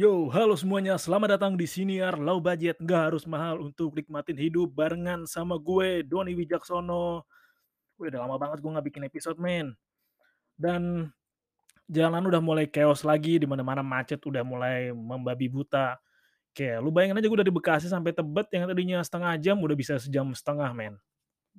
Yo, 0.00 0.32
halo 0.32 0.56
semuanya. 0.56 0.96
Selamat 0.96 1.36
datang 1.36 1.60
di 1.60 1.68
Siniar 1.68 2.16
Low 2.16 2.40
Budget. 2.40 2.80
Nggak 2.80 3.12
harus 3.12 3.28
mahal 3.28 3.60
untuk 3.60 3.92
nikmatin 3.92 4.32
hidup 4.32 4.72
barengan 4.72 5.28
sama 5.28 5.60
gue, 5.60 6.00
Doni 6.08 6.32
Wijaksono. 6.32 7.28
Wih, 8.00 8.08
udah 8.08 8.24
lama 8.24 8.40
banget 8.40 8.64
gue 8.64 8.70
nggak 8.72 8.86
bikin 8.88 9.04
episode, 9.04 9.36
men. 9.36 9.76
Dan 10.56 11.12
jalan 11.84 12.32
udah 12.32 12.40
mulai 12.40 12.64
chaos 12.64 13.04
lagi, 13.04 13.36
di 13.36 13.44
mana-mana 13.44 13.84
macet 13.84 14.24
udah 14.24 14.40
mulai 14.40 14.88
membabi 14.88 15.52
buta. 15.52 16.00
Kayak 16.56 16.80
lu 16.80 16.88
bayangin 16.88 17.20
aja 17.20 17.28
gue 17.28 17.40
dari 17.44 17.52
Bekasi 17.52 17.92
sampai 17.92 18.16
Tebet 18.16 18.48
yang 18.56 18.72
tadinya 18.72 19.04
setengah 19.04 19.36
jam 19.36 19.60
udah 19.60 19.76
bisa 19.76 20.00
sejam 20.00 20.32
setengah, 20.32 20.72
men. 20.72 20.96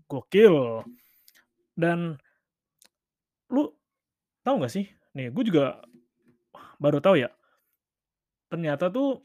Gokil. 0.09 0.81
Dan 1.77 2.17
lu 3.53 3.69
tahu 4.41 4.65
nggak 4.65 4.73
sih? 4.73 4.89
Nih, 5.13 5.29
gue 5.29 5.45
juga 5.45 5.77
baru 6.81 6.97
tahu 6.97 7.21
ya. 7.21 7.29
Ternyata 8.51 8.91
tuh 8.91 9.23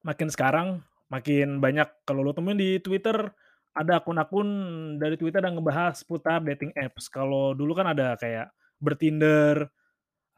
makin 0.00 0.32
sekarang 0.32 0.80
makin 1.12 1.60
banyak 1.60 1.88
kalau 2.08 2.24
lu 2.24 2.32
temuin 2.32 2.56
di 2.56 2.80
Twitter 2.80 3.28
ada 3.76 4.00
akun-akun 4.00 4.48
dari 4.96 5.14
Twitter 5.20 5.44
yang 5.44 5.60
ngebahas 5.60 6.00
seputar 6.00 6.40
dating 6.42 6.72
apps. 6.74 7.12
Kalau 7.12 7.52
dulu 7.52 7.76
kan 7.76 7.92
ada 7.92 8.16
kayak 8.16 8.48
bertinder 8.80 9.68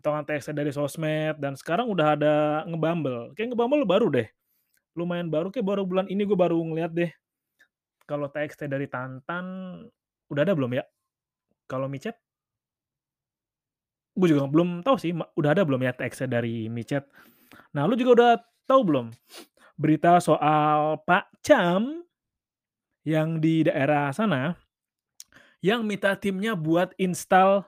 atau 0.01 0.17
nge 0.17 0.57
dari 0.57 0.73
sosmed 0.73 1.37
dan 1.39 1.55
sekarang 1.55 1.87
udah 1.87 2.19
ada 2.19 2.35
ngebumble. 2.67 3.33
Kayak 3.39 3.55
ngebumble 3.55 3.87
baru 3.87 4.07
deh. 4.11 4.29
Lumayan 4.99 5.31
baru 5.31 5.55
kayak 5.55 5.65
baru 5.65 5.83
bulan 5.87 6.11
ini 6.11 6.27
gue 6.27 6.35
baru 6.35 6.59
ngeliat 6.59 6.93
deh. 6.93 7.11
Kalau 8.11 8.27
TXT 8.27 8.67
dari 8.67 8.91
Tantan 8.91 9.47
udah 10.29 10.43
ada 10.43 10.53
belum 10.53 10.75
ya? 10.75 10.85
Kalau 11.71 11.87
micet 11.87 12.19
gue 14.11 14.27
juga 14.37 14.45
belum 14.51 14.83
tahu 14.85 14.97
sih 15.01 15.15
udah 15.15 15.51
ada 15.55 15.63
belum 15.63 15.81
ya 15.81 15.95
TXT 15.95 16.29
dari 16.29 16.67
micet. 16.67 17.07
Nah, 17.75 17.87
lu 17.87 17.95
juga 17.95 18.11
udah 18.17 18.33
tahu 18.67 18.81
belum 18.87 19.07
berita 19.81 20.21
soal 20.21 21.01
Pak 21.09 21.41
Cam 21.41 22.05
yang 23.03 23.41
di 23.41 23.65
daerah 23.65 24.13
sana 24.13 24.55
yang 25.65 25.85
minta 25.85 26.17
timnya 26.17 26.57
buat 26.57 26.93
install 26.97 27.65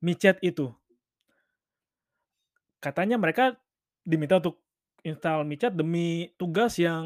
micet 0.00 0.40
itu. 0.44 0.72
Katanya 2.80 3.16
mereka 3.16 3.56
diminta 4.04 4.36
untuk 4.40 4.60
install 5.04 5.44
micet 5.48 5.72
demi 5.72 6.32
tugas 6.36 6.76
yang 6.76 7.04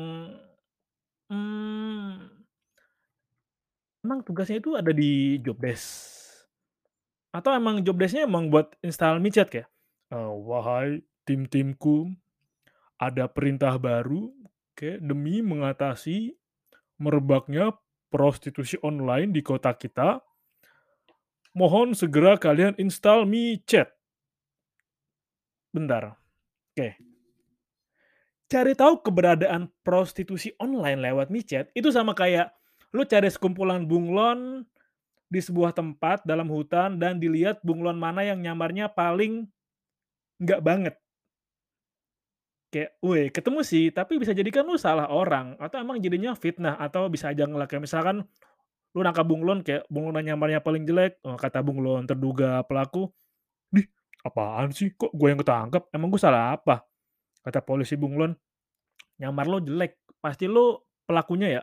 hmm, 1.30 2.38
emang 4.02 4.22
tugasnya 4.22 4.58
itu 4.62 4.74
ada 4.74 4.90
di 4.94 5.38
job 5.42 5.58
desk 5.58 6.18
atau 7.28 7.52
emang 7.52 7.84
job 7.84 7.98
desk-nya 8.00 8.24
emang 8.24 8.48
buat 8.48 8.72
install 8.80 9.20
micet 9.20 9.52
kayak 9.52 9.68
uh, 10.14 10.32
wahai 10.32 11.04
tim-timku 11.28 12.08
ada 12.96 13.28
perintah 13.28 13.76
baru 13.76 14.32
oke, 14.72 14.96
demi 15.04 15.44
mengatasi 15.44 16.32
merebaknya 16.96 17.76
prostitusi 18.08 18.80
online 18.80 19.36
di 19.36 19.44
kota 19.44 19.76
kita. 19.76 20.24
Mohon 21.52 21.92
segera 21.92 22.40
kalian 22.40 22.72
install 22.80 23.28
Mi 23.28 23.60
Chat. 23.68 23.92
Bentar. 25.68 26.16
Oke. 26.72 26.96
Cari 28.48 28.72
tahu 28.72 29.04
keberadaan 29.04 29.68
prostitusi 29.84 30.56
online 30.56 31.04
lewat 31.04 31.28
Mi 31.28 31.44
Chat 31.44 31.68
itu 31.76 31.92
sama 31.92 32.16
kayak 32.16 32.56
lu 32.96 33.04
cari 33.04 33.28
sekumpulan 33.28 33.84
bunglon 33.84 34.64
di 35.28 35.44
sebuah 35.44 35.76
tempat 35.76 36.24
dalam 36.24 36.48
hutan 36.48 36.96
dan 36.96 37.20
dilihat 37.20 37.60
bunglon 37.60 38.00
mana 38.00 38.24
yang 38.24 38.40
nyamarnya 38.40 38.88
paling 38.88 39.44
nggak 40.40 40.64
banget 40.64 40.94
kayak, 42.68 43.00
weh 43.00 43.32
ketemu 43.32 43.60
sih, 43.64 43.88
tapi 43.92 44.20
bisa 44.20 44.36
jadi 44.36 44.48
kan 44.52 44.64
lu 44.68 44.76
salah 44.76 45.08
orang 45.08 45.56
atau 45.56 45.80
emang 45.80 45.96
jadinya 46.00 46.36
fitnah 46.36 46.76
atau 46.76 47.08
bisa 47.08 47.32
aja 47.32 47.48
kayak 47.48 47.82
misalkan 47.82 48.24
lu 48.96 49.00
nangkap 49.04 49.24
bunglon 49.24 49.60
kayak 49.60 49.84
bunglon 49.92 50.24
nyamarnya 50.24 50.64
paling 50.64 50.84
jelek, 50.88 51.20
oh, 51.24 51.36
kata 51.36 51.60
bunglon 51.60 52.08
terduga 52.08 52.64
pelaku, 52.64 53.08
"Dih, 53.68 53.84
apaan 54.24 54.72
sih? 54.72 54.96
Kok 54.96 55.12
gue 55.12 55.28
yang 55.28 55.40
ketangkep? 55.40 55.92
Emang 55.92 56.08
gue 56.08 56.20
salah 56.20 56.56
apa?" 56.56 56.84
Kata 57.44 57.60
polisi 57.60 57.94
bunglon, 58.00 58.32
"Nyamar 59.20 59.46
lo 59.48 59.58
jelek, 59.60 60.18
pasti 60.20 60.48
lo 60.48 60.88
pelakunya 61.04 61.60
ya?" 61.60 61.62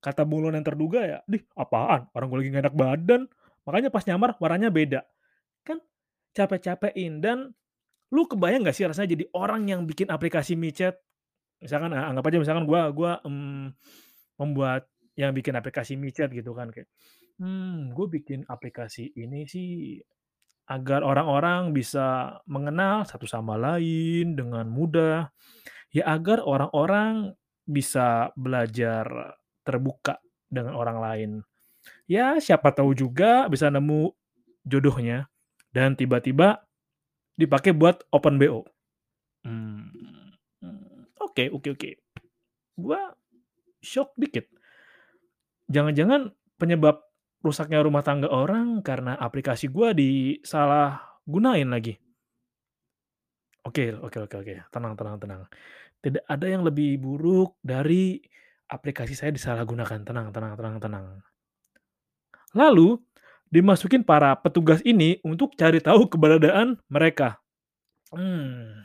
Kata 0.00 0.24
bunglon 0.24 0.56
yang 0.56 0.66
terduga 0.66 1.04
ya, 1.04 1.18
"Dih, 1.28 1.44
apaan? 1.58 2.08
Orang 2.16 2.32
gue 2.32 2.38
lagi 2.40 2.50
gak 2.54 2.64
enak 2.70 2.76
badan." 2.76 3.22
Makanya 3.68 3.92
pas 3.92 4.04
nyamar 4.08 4.32
warnanya 4.40 4.72
beda. 4.72 5.04
Kan 5.60 5.84
capek-capekin 6.32 7.20
dan 7.20 7.52
Lu 8.14 8.24
kebayang 8.24 8.64
nggak 8.64 8.76
sih 8.76 8.88
rasanya 8.88 9.14
jadi 9.16 9.24
orang 9.36 9.68
yang 9.68 9.80
bikin 9.84 10.08
aplikasi 10.08 10.56
micet? 10.56 10.96
Misalkan 11.60 11.92
ah, 11.92 12.08
anggap 12.08 12.28
aja 12.30 12.38
misalkan 12.40 12.64
gua 12.64 12.88
gua, 12.94 13.12
mmm, 13.26 13.74
membuat 14.38 14.86
yang 15.18 15.34
bikin 15.34 15.58
aplikasi 15.58 15.98
micet 15.98 16.30
gitu 16.30 16.54
kan 16.54 16.70
kayak, 16.70 16.86
hmm, 17.42 17.90
gue 17.90 18.06
bikin 18.06 18.46
aplikasi 18.46 19.10
ini 19.18 19.50
sih 19.50 19.98
agar 20.70 21.02
orang-orang 21.02 21.74
bisa 21.74 22.38
mengenal 22.46 23.02
satu 23.02 23.26
sama 23.26 23.58
lain 23.58 24.38
dengan 24.38 24.70
mudah, 24.70 25.26
ya 25.90 26.04
agar 26.06 26.38
orang-orang 26.44 27.34
bisa 27.66 28.30
belajar 28.38 29.34
terbuka 29.66 30.22
dengan 30.46 30.78
orang 30.78 30.98
lain. 31.02 31.30
Ya 32.06 32.38
siapa 32.38 32.70
tahu 32.70 32.94
juga 32.94 33.50
bisa 33.50 33.72
nemu 33.72 34.12
jodohnya 34.62 35.26
dan 35.74 35.96
tiba-tiba 35.98 36.67
dipakai 37.38 37.70
buat 37.70 38.02
open 38.10 38.36
BO. 38.42 38.66
Hmm, 39.46 39.88
oke 41.22 41.54
oke 41.54 41.68
oke. 41.78 41.90
Gua 42.74 43.14
shock 43.78 44.18
dikit. 44.18 44.50
Jangan-jangan 45.70 46.34
penyebab 46.58 46.98
rusaknya 47.38 47.78
rumah 47.86 48.02
tangga 48.02 48.26
orang 48.26 48.82
karena 48.82 49.14
aplikasi 49.14 49.70
gua 49.70 49.94
disalah 49.94 51.22
gunain 51.22 51.70
lagi. 51.70 51.94
Oke 53.62 53.94
oke 53.94 54.18
oke 54.26 54.36
oke, 54.42 54.54
tenang 54.74 54.98
tenang 54.98 55.16
tenang. 55.22 55.42
Tidak 56.02 56.26
ada 56.26 56.46
yang 56.50 56.66
lebih 56.66 56.98
buruk 56.98 57.58
dari 57.62 58.18
aplikasi 58.68 59.14
saya 59.14 59.30
disalahgunakan, 59.30 60.02
tenang 60.02 60.34
tenang 60.34 60.52
tenang 60.58 60.76
tenang. 60.82 61.06
Lalu 62.56 62.96
dimasukin 63.48 64.04
para 64.04 64.32
petugas 64.38 64.80
ini 64.84 65.20
untuk 65.24 65.54
cari 65.56 65.80
tahu 65.82 66.08
keberadaan 66.08 66.80
mereka. 66.92 67.40
Hmm. 68.12 68.84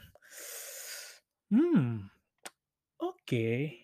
Hmm. 1.51 2.07
Oke. 3.00 3.80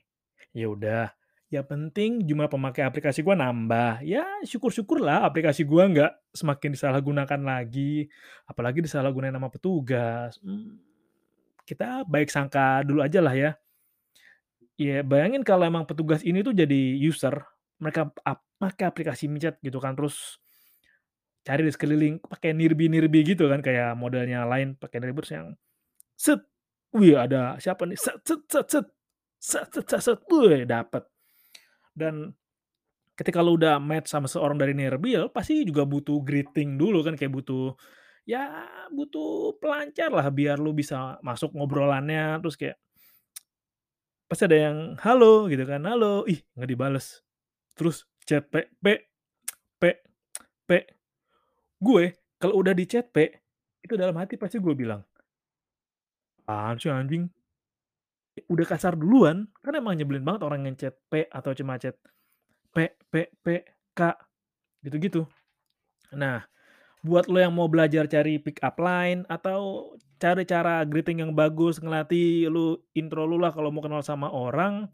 Ya 0.56 0.68
udah, 0.72 1.14
yang 1.54 1.66
penting 1.70 2.26
jumlah 2.26 2.50
pemakai 2.50 2.84
aplikasi 2.86 3.22
gua 3.22 3.38
nambah. 3.38 4.02
Ya 4.04 4.26
syukur-syukurlah 4.46 5.24
aplikasi 5.30 5.64
gua 5.68 5.86
nggak 5.90 6.12
semakin 6.34 6.74
disalahgunakan 6.74 7.42
lagi, 7.46 8.10
apalagi 8.50 8.82
disalahgunakan 8.86 9.38
nama 9.38 9.50
petugas. 9.54 10.42
Hmm, 10.42 10.82
kita 11.68 12.04
baik 12.10 12.30
sangka 12.34 12.84
dulu 12.88 13.02
aja 13.06 13.20
lah 13.24 13.36
ya. 13.38 13.52
Ya 14.80 15.04
bayangin 15.04 15.44
kalau 15.44 15.68
emang 15.68 15.84
petugas 15.86 16.24
ini 16.24 16.40
tuh 16.40 16.56
jadi 16.56 16.96
user, 17.00 17.36
mereka 17.84 18.10
ap 18.24 18.42
pakai 18.60 18.88
aplikasi 18.92 19.28
micet 19.32 19.60
gitu 19.64 19.80
kan, 19.84 19.96
terus 19.96 20.40
cari 21.48 21.62
di 21.68 21.72
sekeliling 21.74 22.22
pakai 22.24 22.52
nirbi-nirbi 22.56 23.20
gitu 23.36 23.48
kan 23.52 23.60
kayak 23.64 23.96
modelnya 24.00 24.46
lain 24.48 24.76
pakai 24.80 25.00
nirbi 25.04 25.22
yang 25.32 25.56
set, 26.18 26.42
wih 26.96 27.16
ada 27.20 27.58
siapa 27.62 27.86
nih 27.90 28.00
set 28.00 28.20
set 28.26 28.42
set 28.50 28.68
set 28.72 28.88
Set 29.40 29.72
set 29.72 29.88
set 29.88 30.04
set, 30.04 30.20
weh, 30.28 30.68
dapet. 30.68 31.08
Dan 31.96 32.36
ketika 33.16 33.40
lu 33.44 33.56
udah 33.60 33.80
match 33.80 34.12
sama 34.12 34.28
seorang 34.32 34.56
dari 34.60 34.74
nearby 34.76 35.16
ya 35.20 35.28
pasti 35.32 35.64
juga 35.68 35.84
butuh 35.88 36.20
greeting 36.24 36.76
dulu 36.80 37.04
kan, 37.08 37.16
kayak 37.20 37.32
butuh, 37.36 37.76
ya 38.28 38.68
butuh 38.92 39.56
pelancar 39.64 40.12
lah 40.12 40.28
biar 40.32 40.58
lu 40.60 40.72
bisa 40.76 41.20
masuk 41.24 41.56
ngobrolannya, 41.56 42.40
terus 42.44 42.56
kayak 42.60 42.78
pasti 44.30 44.46
ada 44.46 44.58
yang, 44.70 44.78
"Halo," 45.02 45.50
gitu 45.50 45.66
kan, 45.66 45.82
"Halo," 45.90 46.22
ih 46.30 46.38
nggak 46.54 46.70
dibales. 46.70 47.26
Terus 47.78 48.06
chat, 48.28 48.46
"Pe 48.54 48.70
Pe, 48.84 49.10
Pe, 49.82 49.90
Pe." 50.04 50.09
Gue 51.80 52.20
kalau 52.40 52.60
udah 52.60 52.76
di 52.76 52.84
chat 52.84 53.08
Pe, 53.12 53.40
itu 53.80 53.96
dalam 53.96 54.16
hati 54.20 54.36
pasti 54.36 54.60
gue 54.60 54.76
bilang, 54.76 55.00
"Apaan 56.44 56.76
sih 56.80 56.92
anjing?" 56.92 57.32
Udah 58.48 58.66
kasar 58.68 58.96
duluan, 58.96 59.52
kan 59.60 59.76
emang 59.76 60.00
nyebelin 60.00 60.24
banget 60.24 60.42
orang 60.48 60.64
yang 60.68 60.76
chat 60.80 60.96
Pe 61.12 61.28
atau 61.32 61.52
cuma 61.56 61.76
chat, 61.80 61.96
"Pe, 62.72 62.96
Pe, 63.12 63.32
Pe, 63.44 63.68
Kak," 63.92 64.16
gitu-gitu. 64.84 65.28
Nah, 66.16 66.48
buat 67.04 67.28
lo 67.32 67.40
yang 67.40 67.56
mau 67.56 67.68
belajar 67.72 68.08
cari 68.12 68.40
pick 68.40 68.60
up 68.64 68.80
line 68.80 69.24
atau 69.32 69.92
cari 70.20 70.44
cara 70.44 70.84
greeting 70.84 71.24
yang 71.24 71.32
bagus, 71.36 71.80
ngelatih 71.80 72.52
lu 72.52 72.80
intro 72.96 73.24
lu 73.28 73.40
lah 73.40 73.52
kalau 73.56 73.72
mau 73.72 73.84
kenal 73.84 74.04
sama 74.04 74.32
orang, 74.32 74.88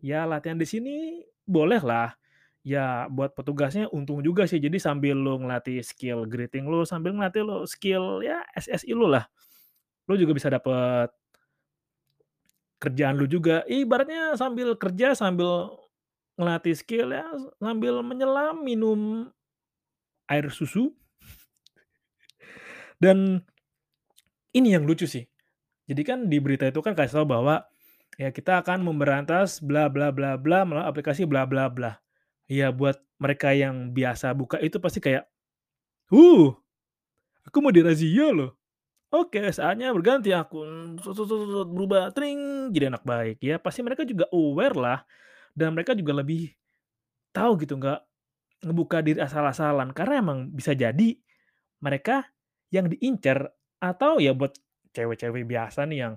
ya 0.00 0.24
latihan 0.24 0.56
di 0.60 0.64
sini 0.68 1.24
bolehlah. 1.44 2.16
Ya 2.60 3.08
buat 3.08 3.32
petugasnya 3.32 3.88
untung 3.88 4.20
juga 4.20 4.44
sih, 4.44 4.60
jadi 4.60 4.76
sambil 4.76 5.16
lu 5.16 5.40
ngelatih 5.40 5.80
skill 5.80 6.28
greeting 6.28 6.68
lu, 6.68 6.84
sambil 6.84 7.16
ngelatih 7.16 7.40
lu 7.40 7.64
skill 7.64 8.20
ya 8.20 8.44
SSI 8.52 8.92
lu 8.92 9.08
lah. 9.08 9.24
Lu 10.04 10.12
juga 10.20 10.36
bisa 10.36 10.52
dapet 10.52 11.08
kerjaan 12.80 13.16
lu 13.16 13.24
juga, 13.24 13.64
ibaratnya 13.64 14.36
sambil 14.36 14.76
kerja, 14.76 15.16
sambil 15.16 15.72
ngelatih 16.36 16.76
skill 16.76 17.12
ya, 17.12 17.24
sambil 17.60 18.04
menyelam 18.04 18.60
minum 18.60 19.28
air 20.28 20.48
susu. 20.52 20.92
Dan 23.00 23.40
ini 24.52 24.76
yang 24.76 24.84
lucu 24.84 25.08
sih. 25.08 25.24
Jadi 25.88 26.02
kan 26.04 26.28
di 26.28 26.36
berita 26.44 26.68
itu 26.68 26.84
kan 26.84 26.92
kasih 26.92 27.24
tahu 27.24 27.26
bahwa, 27.36 27.64
ya 28.20 28.28
kita 28.28 28.60
akan 28.60 28.84
memberantas 28.84 29.64
bla 29.64 29.88
bla 29.88 30.12
bla 30.12 30.36
bla 30.36 30.68
melalui 30.68 30.88
aplikasi 30.88 31.24
bla 31.24 31.48
bla 31.48 31.72
bla. 31.72 31.96
Ya 32.50 32.74
buat 32.74 32.98
mereka 33.22 33.54
yang 33.54 33.94
biasa 33.94 34.34
buka 34.34 34.58
itu 34.58 34.82
pasti 34.82 34.98
kayak, 34.98 35.22
"Huh, 36.10 36.54
aku 37.46 37.56
mau 37.62 37.72
dirazia 37.74 38.30
loh. 38.32 38.56
Oke, 39.12 39.42
saatnya 39.54 39.90
berganti 39.94 40.30
sut, 41.02 41.68
berubah 41.70 42.10
tring 42.14 42.70
jadi 42.74 42.92
anak 42.94 43.04
baik." 43.06 43.38
Ya 43.42 43.58
pasti 43.62 43.82
mereka 43.86 44.04
juga 44.08 44.26
aware 44.34 44.76
lah, 44.78 45.00
dan 45.56 45.74
mereka 45.76 45.94
juga 45.98 46.18
lebih 46.22 46.52
tahu 47.34 47.60
gitu, 47.62 47.78
nggak 47.80 48.00
ngebuka 48.66 48.98
diri 49.04 49.20
asal-asalan. 49.22 49.92
Karena 49.96 50.22
emang 50.22 50.50
bisa 50.54 50.72
jadi 50.76 51.16
mereka 51.84 52.26
yang 52.74 52.88
diincar 52.90 53.50
atau 53.82 54.18
ya 54.22 54.32
buat 54.36 54.54
cewek-cewek 54.96 55.44
biasa 55.48 55.86
nih 55.90 55.98
yang 56.08 56.14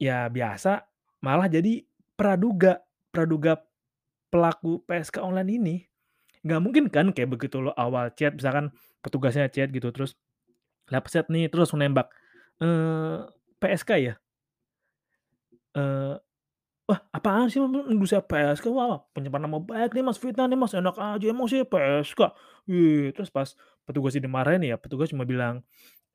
ya 0.00 0.28
biasa, 0.32 0.84
malah 1.20 1.48
jadi 1.50 1.84
praduga 2.16 2.80
praduga 3.12 3.60
pelaku 4.32 4.82
PSK 4.88 5.20
online 5.22 5.50
ini. 5.60 5.76
Nggak 6.46 6.60
mungkin 6.64 6.84
kan 6.92 7.06
kayak 7.14 7.30
begitu 7.36 7.60
lo 7.62 7.72
awal 7.76 8.10
chat, 8.16 8.34
misalkan 8.38 8.72
petugasnya 9.04 9.48
chat 9.52 9.70
gitu, 9.74 9.90
terus 9.94 10.16
chat 11.10 11.26
nih, 11.32 11.48
terus 11.50 11.68
langsung 11.70 11.82
nembak, 11.82 12.08
eee, 12.62 13.26
"PSK 13.62 13.90
ya?" 14.00 14.14
Eee, 15.74 16.14
"Wah 16.88 17.00
apaan 17.14 17.48
sih 17.52 17.60
nuduh 17.62 18.08
saya 18.08 18.22
PSK? 18.24 18.66
Wah 18.72 19.02
pencemaran 19.14 19.46
nama 19.48 19.58
baik 19.62 19.94
nih 19.96 20.04
Mas, 20.06 20.18
fitnah 20.22 20.46
nih 20.50 20.58
Mas, 20.60 20.74
enak 20.76 20.96
aja, 20.98 21.26
emang 21.30 21.46
saya 21.50 21.64
PSK? 21.66 22.20
Wih." 22.70 23.12
Terus 23.16 23.30
pas 23.32 23.48
petugasnya 23.88 24.26
dimarahin 24.26 24.62
ya, 24.66 24.76
petugas 24.80 25.10
cuma 25.14 25.24
bilang, 25.28 25.62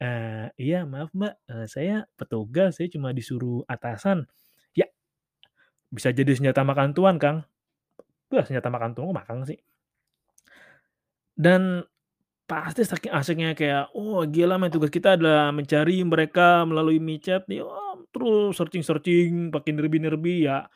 eee, 0.03 0.49
"Iya 0.59 0.85
maaf 0.89 1.11
Mbak, 1.15 1.33
eee, 1.51 1.65
saya 1.71 1.95
petugas, 2.19 2.77
saya 2.79 2.89
cuma 2.93 3.11
disuruh 3.15 3.63
atasan." 3.69 4.25
Ya, 4.77 4.87
bisa 5.93 6.11
jadi 6.13 6.31
senjata 6.37 6.61
makan 6.67 6.93
tuan 6.97 7.17
Kang. 7.21 7.45
Wah 8.33 8.41
senjata 8.45 8.69
makan 8.73 8.97
kok 8.97 9.05
makan 9.13 9.37
sih. 9.45 9.57
Dan 11.37 11.83
pasti 12.47 12.83
saking 12.87 13.11
asyiknya 13.13 13.51
kayak, 13.57 13.83
"Oh 13.95 14.23
gila 14.27 14.55
men 14.59 14.71
tugas 14.73 14.91
kita 14.93 15.15
adalah 15.19 15.51
mencari 15.55 16.03
mereka 16.05 16.63
melalui 16.67 16.99
micet 17.01 17.45
nih," 17.49 17.63
wah 17.65 17.97
terus 18.13 18.55
searching-searching 18.59 19.51
pakai 19.55 19.71
nearby-nearby 19.75 20.35
ya, 20.49 20.67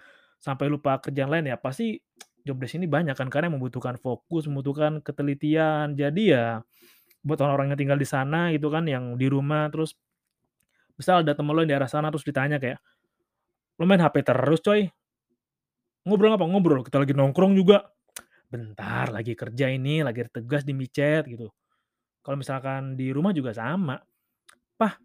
sampai 0.43 0.67
lupa 0.71 0.99
kerjaan 1.03 1.29
lain 1.33 1.51
ya, 1.51 1.57
pasti 1.59 1.99
job 2.47 2.59
desk 2.63 2.79
ini 2.79 2.87
banyak 2.89 3.15
kan, 3.17 3.27
karena 3.31 3.51
membutuhkan 3.53 3.97
fokus, 3.99 4.47
membutuhkan 4.51 5.01
ketelitian. 5.03 5.93
Jadi 5.99 6.35
ya 6.35 6.61
buat 7.25 7.39
orang-orang 7.43 7.75
yang 7.75 7.79
tinggal 7.81 7.99
di 8.01 8.07
sana 8.09 8.51
gitu 8.55 8.69
kan, 8.73 8.85
yang 8.89 9.15
di 9.19 9.27
rumah 9.31 9.67
terus 9.73 9.93
misal 10.99 11.23
ada 11.23 11.31
temen 11.31 11.55
lo 11.55 11.63
yang 11.63 11.71
daerah 11.79 11.87
sana 11.87 12.11
terus 12.11 12.27
ditanya 12.27 12.59
kayak, 12.59 12.79
"Lu 13.79 13.85
main 13.87 14.01
HP 14.03 14.23
terus 14.25 14.59
coy?" 14.63 14.91
"Ngobrol 16.09 16.33
apa?" 16.33 16.45
"Ngobrol, 16.49 16.81
kita 16.81 16.97
lagi 17.05 17.13
nongkrong 17.13 17.53
juga." 17.53 17.85
"Bentar, 18.49 19.13
lagi 19.13 19.37
kerja 19.37 19.69
ini, 19.69 20.01
lagi 20.01 20.25
ada 20.25 20.31
tugas 20.33 20.65
di 20.65 20.73
micet," 20.73 21.29
gitu. 21.29 21.45
Kalau 22.25 22.37
misalkan 22.41 22.97
di 22.97 23.13
rumah 23.13 23.29
juga 23.29 23.53
sama, 23.53 24.01
"Pah, 24.73 24.97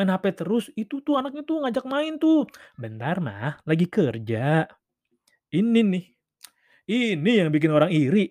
main 0.00 0.08
HP 0.08 0.24
terus, 0.32 0.72
itu 0.74 1.04
tuh 1.04 1.20
anaknya 1.20 1.44
tuh 1.44 1.60
ngajak 1.60 1.84
main 1.84 2.16
tuh." 2.16 2.48
"Bentar 2.80 3.20
Mah, 3.20 3.60
lagi 3.68 3.86
kerja." 3.86 4.64
Ini 5.52 5.80
nih, 5.84 6.04
ini 6.90 7.30
yang 7.38 7.54
bikin 7.54 7.70
orang 7.70 7.92
iri. 7.92 8.26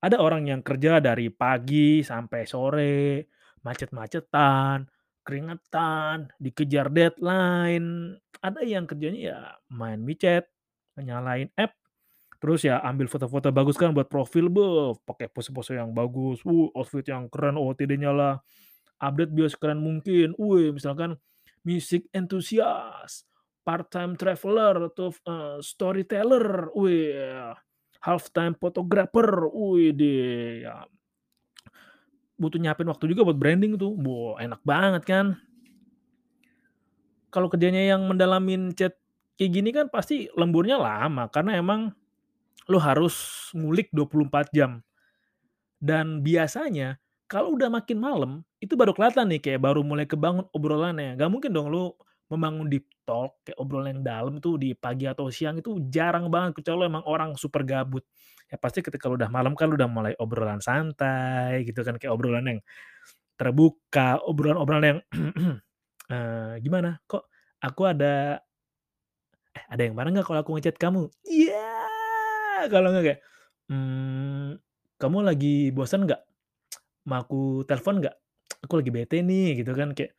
Ada 0.00 0.18
orang 0.18 0.48
yang 0.48 0.64
kerja 0.64 0.98
dari 0.98 1.28
pagi 1.28 2.00
sampai 2.00 2.48
sore, 2.48 3.28
macet-macetan, 3.60 4.88
keringetan, 5.20 6.32
dikejar 6.40 6.88
deadline. 6.88 8.16
Ada 8.40 8.64
yang 8.64 8.88
kerjanya 8.88 9.20
ya 9.20 9.38
main 9.68 10.00
micet, 10.00 10.48
nyalain 11.02 11.48
app, 11.58 11.74
terus 12.40 12.64
ya 12.64 12.80
ambil 12.84 13.08
foto-foto 13.10 13.52
bagus 13.52 13.76
kan 13.76 13.92
buat 13.92 14.08
profil, 14.08 14.48
beh, 14.48 14.96
pakai 15.04 15.28
pose-pose 15.32 15.76
yang 15.76 15.92
bagus, 15.92 16.40
uh, 16.48 16.68
outfit 16.76 17.04
yang 17.08 17.28
keren, 17.28 17.56
OOTD-nya 17.60 18.12
lah, 18.12 18.34
update 19.00 19.32
bio 19.32 19.48
sekeren 19.48 19.80
mungkin, 19.80 20.32
wih 20.40 20.72
misalkan 20.72 21.16
music 21.64 22.08
enthusiast, 22.16 23.28
part-time 23.64 24.16
traveler, 24.16 24.88
atau 24.88 25.12
eee, 25.12 25.58
storyteller, 25.60 26.72
wih, 26.72 27.12
half-time 28.00 28.56
photographer, 28.56 29.44
widih, 29.52 30.64
ya. 30.64 30.88
Butuh 32.40 32.56
nyiapin 32.56 32.88
waktu 32.88 33.12
juga 33.12 33.28
buat 33.28 33.36
branding 33.36 33.76
tuh, 33.76 33.92
wah 34.00 34.40
enak 34.40 34.64
banget 34.64 35.04
kan. 35.04 35.26
Kalau 37.28 37.46
kerjanya 37.52 37.94
yang 37.94 38.08
mendalamin 38.08 38.72
chat 38.72 38.96
kayak 39.40 39.52
gini 39.56 39.70
kan 39.72 39.88
pasti 39.88 40.28
lemburnya 40.36 40.76
lama, 40.76 41.32
karena 41.32 41.56
emang 41.56 41.96
lu 42.70 42.78
harus 42.80 43.48
ngulik 43.56 43.90
24 43.94 44.48
jam. 44.54 44.80
Dan 45.80 46.20
biasanya 46.20 47.00
kalau 47.30 47.56
udah 47.56 47.72
makin 47.72 47.98
malam, 48.02 48.32
itu 48.60 48.76
baru 48.76 48.92
kelihatan 48.92 49.30
nih 49.32 49.40
kayak 49.40 49.60
baru 49.64 49.80
mulai 49.86 50.04
kebangun 50.04 50.44
obrolannya. 50.52 51.16
Nggak 51.16 51.30
mungkin 51.32 51.50
dong 51.56 51.68
lu 51.72 51.94
membangun 52.30 52.66
deep 52.70 52.86
talk, 53.06 53.40
kayak 53.46 53.58
obrolan 53.58 53.98
yang 53.98 54.02
dalam 54.06 54.34
tuh 54.38 54.54
di 54.60 54.74
pagi 54.76 55.06
atau 55.08 55.30
siang 55.34 55.58
itu 55.58 55.82
jarang 55.90 56.30
banget, 56.30 56.60
kecuali 56.62 56.86
emang 56.86 57.02
orang 57.08 57.34
super 57.38 57.62
gabut. 57.66 58.04
Ya 58.50 58.58
pasti 58.60 58.82
ketika 58.86 59.06
lu 59.10 59.18
udah 59.18 59.30
malam 59.32 59.54
kan 59.58 59.66
lu 59.70 59.74
udah 59.78 59.90
mulai 59.90 60.14
obrolan 60.18 60.62
santai 60.62 61.66
gitu 61.66 61.82
kan, 61.86 61.98
kayak 61.98 62.12
obrolan 62.14 62.46
yang 62.46 62.60
terbuka, 63.38 64.20
obrolan-obrolan 64.24 64.84
yang, 64.96 65.00
eee, 66.10 66.52
"Gimana? 66.64 67.00
Kok 67.08 67.24
aku 67.64 67.82
ada 67.88 68.38
ada 69.68 69.82
yang 69.84 69.94
marah 69.98 70.10
nggak 70.14 70.26
kalau 70.28 70.40
aku 70.44 70.56
nge-chat 70.56 70.76
kamu?" 70.80 71.10
Iya, 71.28 71.68
kalau 72.72 72.88
nggak 72.94 73.04
kayak, 73.06 73.20
mmm, 73.72 74.56
"Kamu 75.00 75.18
lagi 75.26 75.72
bosan 75.74 76.06
nggak? 76.08 76.22
Mau 77.08 77.18
aku 77.24 77.64
telepon 77.68 78.00
nggak? 78.04 78.16
Aku 78.68 78.74
lagi 78.80 78.90
bete 78.94 79.18
nih," 79.24 79.60
gitu 79.64 79.72
kan, 79.76 79.92
kayak 79.96 80.14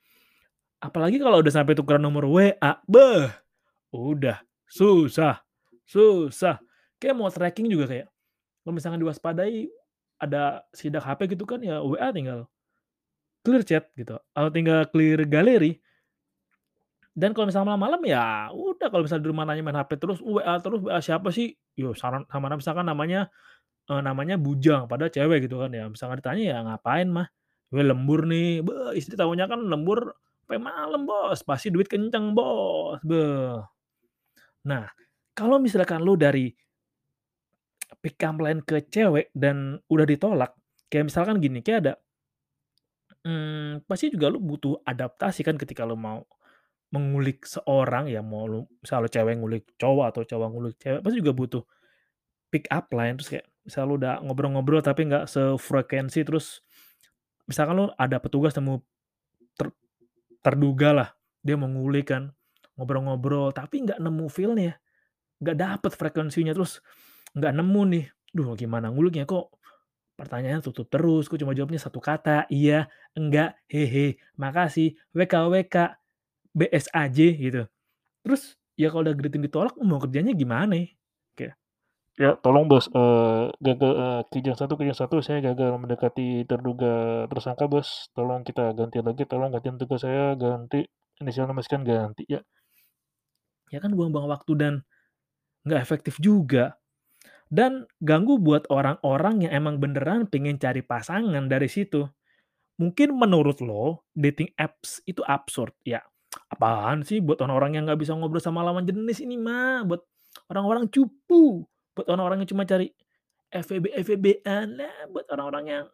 apalagi 0.84 1.18
kalau 1.22 1.42
udah 1.44 1.54
sampai 1.54 1.74
tukeran 1.78 2.04
nomor 2.04 2.26
WA, 2.30 2.74
beh, 2.90 3.30
udah 3.96 4.42
susah 4.70 5.42
susah. 5.88 6.60
Kayak 7.02 7.16
mau 7.20 7.30
tracking 7.32 7.68
juga 7.72 7.86
kayak, 7.92 8.08
kalau 8.64 8.74
misalkan 8.78 9.02
diwaspadai 9.04 9.70
ada 10.22 10.64
sidak 10.76 11.04
HP 11.06 11.34
gitu 11.38 11.46
kan, 11.50 11.62
ya 11.66 11.82
WA 11.84 12.10
tinggal 12.16 12.48
clear 13.46 13.64
chat 13.66 13.90
gitu, 13.98 14.18
atau 14.36 14.50
tinggal 14.54 14.86
clear 14.92 15.24
galeri. 15.30 15.80
Dan 17.12 17.36
kalau 17.36 17.52
misalnya 17.52 17.76
malam-malam 17.76 18.02
ya 18.08 18.48
udah, 18.56 18.88
kalau 18.88 19.04
misalnya 19.04 19.24
di 19.28 19.30
rumah 19.36 19.44
nanya 19.44 19.64
main 19.68 19.76
HP 19.84 19.92
terus, 20.00 20.20
WA 20.24 20.56
terus, 20.64 20.80
WA 20.80 21.00
siapa 21.04 21.28
sih? 21.36 21.52
Yo 21.76 21.92
saran 21.92 22.24
sama 22.32 22.48
misalkan 22.56 22.88
namanya, 22.88 23.28
eee, 23.92 24.02
namanya 24.04 24.36
Bujang, 24.40 24.88
padahal 24.92 25.12
cewek 25.14 25.48
gitu 25.48 25.62
kan 25.62 25.72
ya, 25.76 25.88
misalkan 25.92 26.20
ditanya 26.24 26.44
ya, 26.44 26.58
"Ngapain 26.66 27.08
Mah?" 27.12 27.28
"Gue 27.72 27.84
lembur 27.86 28.26
nih." 28.30 28.64
Beh, 28.66 28.96
istri 29.00 29.16
taunya 29.20 29.46
kan 29.52 29.60
lembur 29.64 30.16
sampai 30.48 30.60
malam 30.62 31.04
Bos, 31.08 31.42
pasti 31.48 31.70
duit 31.74 31.88
kenceng 31.92 32.34
Bos, 32.38 33.00
beh. 33.06 33.60
Nah, 34.68 34.86
kalau 35.34 35.58
misalkan 35.58 36.02
lu 36.06 36.14
dari 36.20 36.54
pick 38.02 38.22
up 38.26 38.38
line 38.42 38.62
ke 38.66 38.82
cewek 38.90 39.30
dan 39.38 39.78
udah 39.92 40.06
ditolak, 40.10 40.52
kayak 40.90 41.10
misalkan 41.10 41.38
gini, 41.42 41.62
kayak 41.62 41.80
ada 41.86 41.94
mmm, 43.26 43.86
pasti 43.86 44.10
juga 44.10 44.28
lu 44.34 44.42
butuh 44.42 44.82
adaptasi 44.82 45.46
kan 45.46 45.56
ketika 45.58 45.86
lu 45.86 45.94
mau 45.94 46.26
mengulik 46.92 47.48
seorang 47.48 48.12
ya, 48.12 48.20
mau 48.20 48.44
lu 48.46 48.68
misal 48.84 49.04
lu 49.04 49.10
cewek 49.10 49.40
ngulik 49.40 49.64
cowok 49.80 50.06
atau 50.12 50.22
cowok 50.28 50.48
ngulik 50.52 50.76
cewek, 50.76 51.00
pasti 51.00 51.18
juga 51.24 51.32
butuh 51.32 51.64
pick 52.52 52.68
up 52.68 52.92
line, 52.92 53.16
terus 53.16 53.30
kayak 53.32 53.48
misal 53.64 53.88
lu 53.88 53.96
udah 53.96 54.20
ngobrol-ngobrol 54.28 54.84
tapi 54.84 55.08
nggak 55.08 55.26
sefrekuensi, 55.32 56.28
terus 56.28 56.60
misalkan 57.48 57.80
lu 57.80 57.86
ada 57.96 58.20
petugas 58.20 58.52
nemu 58.60 58.84
ter 59.56 59.72
terdugalah 60.44 61.16
dia 61.40 61.56
mau 61.56 61.72
ngulik 61.72 62.12
kan, 62.12 62.36
ngobrol-ngobrol 62.76 63.56
tapi 63.56 63.88
nggak 63.88 64.00
nemu 64.04 64.26
feel-nya, 64.28 64.76
nggak 65.40 65.58
dapet 65.58 65.92
frekuensinya, 65.96 66.52
terus 66.52 66.84
nggak 67.32 67.56
nemu 67.56 67.82
nih, 67.88 68.06
duh 68.36 68.52
gimana 68.60 68.92
nguliknya? 68.92 69.24
Kok 69.24 69.48
pertanyaannya 70.20 70.62
tutup 70.62 70.92
terus, 70.92 71.32
kok 71.32 71.40
cuma 71.40 71.56
jawabnya 71.56 71.80
satu 71.80 72.04
kata, 72.04 72.52
"Iya," 72.52 72.92
"Enggak," 73.16 73.58
"Hehe," 73.72 74.20
"Makasih," 74.36 74.94
"WK 75.16 75.34
WK," 75.50 75.76
"BSAJ," 76.58 77.18
gitu. 77.40 77.62
Terus 78.26 78.58
ya 78.80 78.90
kalau 78.94 79.04
udah 79.08 79.16
greeting 79.18 79.44
ditolak 79.46 79.76
mau 79.84 80.00
kerjanya 80.02 80.34
gimana? 80.38 80.76
Kayak, 81.38 81.56
Ya, 82.20 82.36
tolong 82.44 82.68
Bos, 82.68 82.92
eee, 82.92 83.56
gagal 83.64 83.94
eee, 83.96 84.22
kijang 84.36 84.58
1 84.60 84.76
kijang 84.76 85.00
1 85.00 85.16
saya 85.24 85.40
gagal 85.40 85.80
mendekati 85.80 86.44
terduga 86.50 87.24
tersangka 87.32 87.66
Bos, 87.72 88.12
tolong 88.12 88.44
kita 88.44 88.76
ganti 88.76 89.00
lagi, 89.00 89.24
tolong 89.32 89.50
gantian 89.56 89.80
tugas 89.80 90.04
saya 90.04 90.36
ganti, 90.36 90.84
inisial 91.24 91.48
nama 91.48 91.64
sekian 91.64 91.88
ganti, 91.88 92.28
ya. 92.28 92.44
Ya 93.70 93.80
kan 93.84 93.94
buang-buang 93.94 94.28
waktu 94.32 94.52
dan 94.58 94.74
nggak 95.68 95.82
efektif 95.84 96.18
juga. 96.22 96.78
Dan 97.52 97.88
ganggu 98.04 98.38
buat 98.42 98.68
orang-orang 98.74 99.48
yang 99.48 99.54
emang 99.66 99.78
beneran 99.80 100.28
pengen 100.28 100.58
cari 100.60 100.82
pasangan 100.84 101.48
dari 101.48 101.70
situ. 101.72 102.06
Mungkin 102.82 103.16
menurut 103.16 103.62
lo, 103.64 104.04
dating 104.18 104.52
apps 104.60 105.00
itu 105.08 105.24
absurd, 105.26 105.74
ya 105.88 106.04
apaan 106.52 107.04
sih 107.04 107.20
buat 107.20 107.40
orang-orang 107.44 107.80
yang 107.80 107.84
nggak 107.88 108.00
bisa 108.00 108.16
ngobrol 108.16 108.44
sama 108.44 108.64
lawan 108.64 108.88
jenis 108.88 109.20
ini 109.24 109.36
mah, 109.36 109.84
buat 109.84 110.02
orang-orang 110.48 110.88
cupu, 110.88 111.68
buat 111.92 112.08
orang-orang 112.08 112.44
yang 112.44 112.50
cuma 112.50 112.64
cari 112.64 112.92
FWB 113.52 113.92
FWB-an, 114.00 114.80
lah 114.80 114.96
buat 115.12 115.28
orang-orang 115.28 115.66
yang 115.68 115.86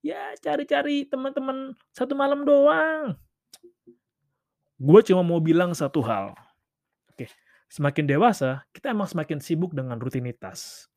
ya 0.00 0.32
cari-cari 0.40 1.04
teman-teman 1.04 1.76
satu 1.92 2.16
malam 2.16 2.48
doang. 2.48 3.16
Gue 4.78 5.00
cuma 5.04 5.26
mau 5.26 5.42
bilang 5.42 5.74
satu 5.74 6.00
hal, 6.06 6.32
oke, 7.12 7.26
semakin 7.68 8.08
dewasa, 8.08 8.64
kita 8.72 8.94
emang 8.94 9.10
semakin 9.10 9.42
sibuk 9.42 9.74
dengan 9.74 9.98
rutinitas. 10.00 10.88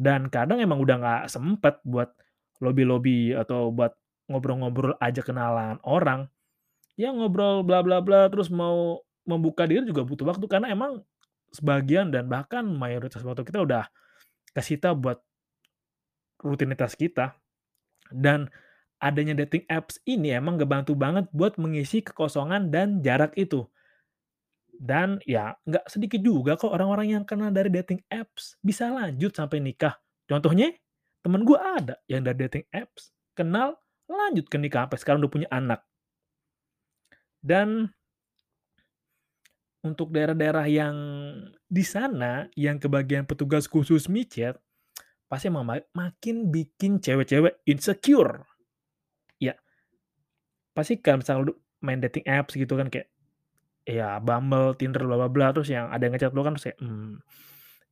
Dan 0.00 0.32
kadang 0.32 0.60
emang 0.64 0.80
udah 0.80 0.96
nggak 0.96 1.22
sempet 1.28 1.80
buat 1.84 2.12
lobby-lobby 2.60 3.36
atau 3.36 3.68
buat 3.68 3.96
ngobrol-ngobrol 4.30 4.96
ajak 5.00 5.28
kenalan 5.28 5.76
orang. 5.82 6.30
Ya 7.00 7.08
ngobrol 7.16 7.64
bla 7.64 7.80
bla 7.80 8.04
bla, 8.04 8.28
terus 8.28 8.52
mau 8.52 9.00
membuka 9.24 9.64
diri 9.64 9.88
juga 9.88 10.04
butuh 10.04 10.28
waktu 10.28 10.44
karena 10.44 10.68
emang 10.68 11.00
sebagian 11.48 12.12
dan 12.12 12.28
bahkan 12.28 12.68
mayoritas 12.68 13.24
waktu 13.24 13.40
kita 13.40 13.64
udah 13.64 13.88
kesita 14.52 14.92
buat 14.92 15.16
rutinitas 16.44 16.92
kita. 17.00 17.40
Dan 18.12 18.52
adanya 19.00 19.32
dating 19.32 19.64
apps 19.72 19.96
ini 20.04 20.36
emang 20.36 20.60
ngebantu 20.60 20.92
banget 20.92 21.24
buat 21.32 21.56
mengisi 21.56 22.04
kekosongan 22.04 22.68
dan 22.68 23.00
jarak 23.00 23.32
itu. 23.40 23.64
Dan 24.76 25.20
ya 25.24 25.56
nggak 25.64 25.88
sedikit 25.88 26.20
juga 26.20 26.60
kok 26.60 26.72
orang-orang 26.72 27.16
yang 27.16 27.24
kenal 27.24 27.48
dari 27.48 27.72
dating 27.72 28.04
apps 28.12 28.60
bisa 28.60 28.92
lanjut 28.92 29.32
sampai 29.32 29.60
nikah. 29.60 29.96
Contohnya, 30.28 30.72
temen 31.24 31.48
gue 31.48 31.56
ada 31.56 31.96
yang 32.08 32.22
dari 32.24 32.44
dating 32.44 32.64
apps, 32.76 33.12
kenal, 33.32 33.76
lanjut 34.08 34.46
ke 34.46 34.56
nikah, 34.56 34.86
sampai 34.86 34.98
sekarang 35.00 35.20
udah 35.24 35.32
punya 35.32 35.48
anak. 35.50 35.80
Dan 37.40 37.92
untuk 39.80 40.12
daerah-daerah 40.12 40.68
yang 40.68 40.96
di 41.64 41.80
sana, 41.80 42.44
yang 42.52 42.76
kebagian 42.76 43.24
petugas 43.24 43.64
khusus 43.64 44.12
micet, 44.12 44.60
pasti 45.30 45.48
emang 45.48 45.64
ma 45.64 45.76
makin 45.96 46.52
bikin 46.52 47.00
cewek-cewek 47.00 47.64
insecure. 47.64 48.44
Ya. 49.40 49.56
Pasti 50.76 51.00
kan 51.00 51.20
misal 51.24 51.48
lu 51.48 51.52
main 51.82 51.98
dating 51.98 52.24
apps 52.28 52.54
gitu 52.54 52.76
kan 52.76 52.92
kayak, 52.92 53.08
ya 53.88 54.20
Bumble, 54.20 54.76
Tinder, 54.78 55.02
bla 55.04 55.16
bla 55.26 55.30
bla, 55.32 55.48
terus 55.56 55.70
yang 55.72 55.88
ada 55.90 56.02
yang 56.06 56.14
nge-chat 56.16 56.32
lu 56.36 56.42
kan 56.44 56.54
terus 56.56 56.66
kayak, 56.72 56.80
mmm, 56.84 57.12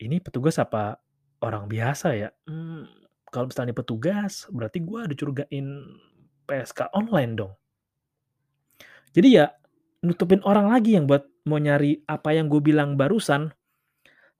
ini 0.04 0.16
petugas 0.22 0.56
apa 0.62 1.00
orang 1.44 1.66
biasa 1.70 2.08
ya? 2.16 2.30
Mmm, 2.48 2.84
kalau 3.32 3.48
misalnya 3.50 3.74
petugas, 3.76 4.46
berarti 4.52 4.78
gua 4.84 5.06
dicurigain 5.08 5.66
PSK 6.48 6.92
online 6.96 7.32
dong. 7.38 7.52
Jadi 9.12 9.40
ya, 9.40 9.48
nutupin 10.04 10.44
orang 10.44 10.68
lagi 10.68 10.94
yang 10.94 11.08
buat 11.08 11.24
mau 11.48 11.56
nyari 11.56 12.04
apa 12.04 12.36
yang 12.36 12.52
gue 12.52 12.60
bilang 12.60 12.94
barusan, 12.94 13.50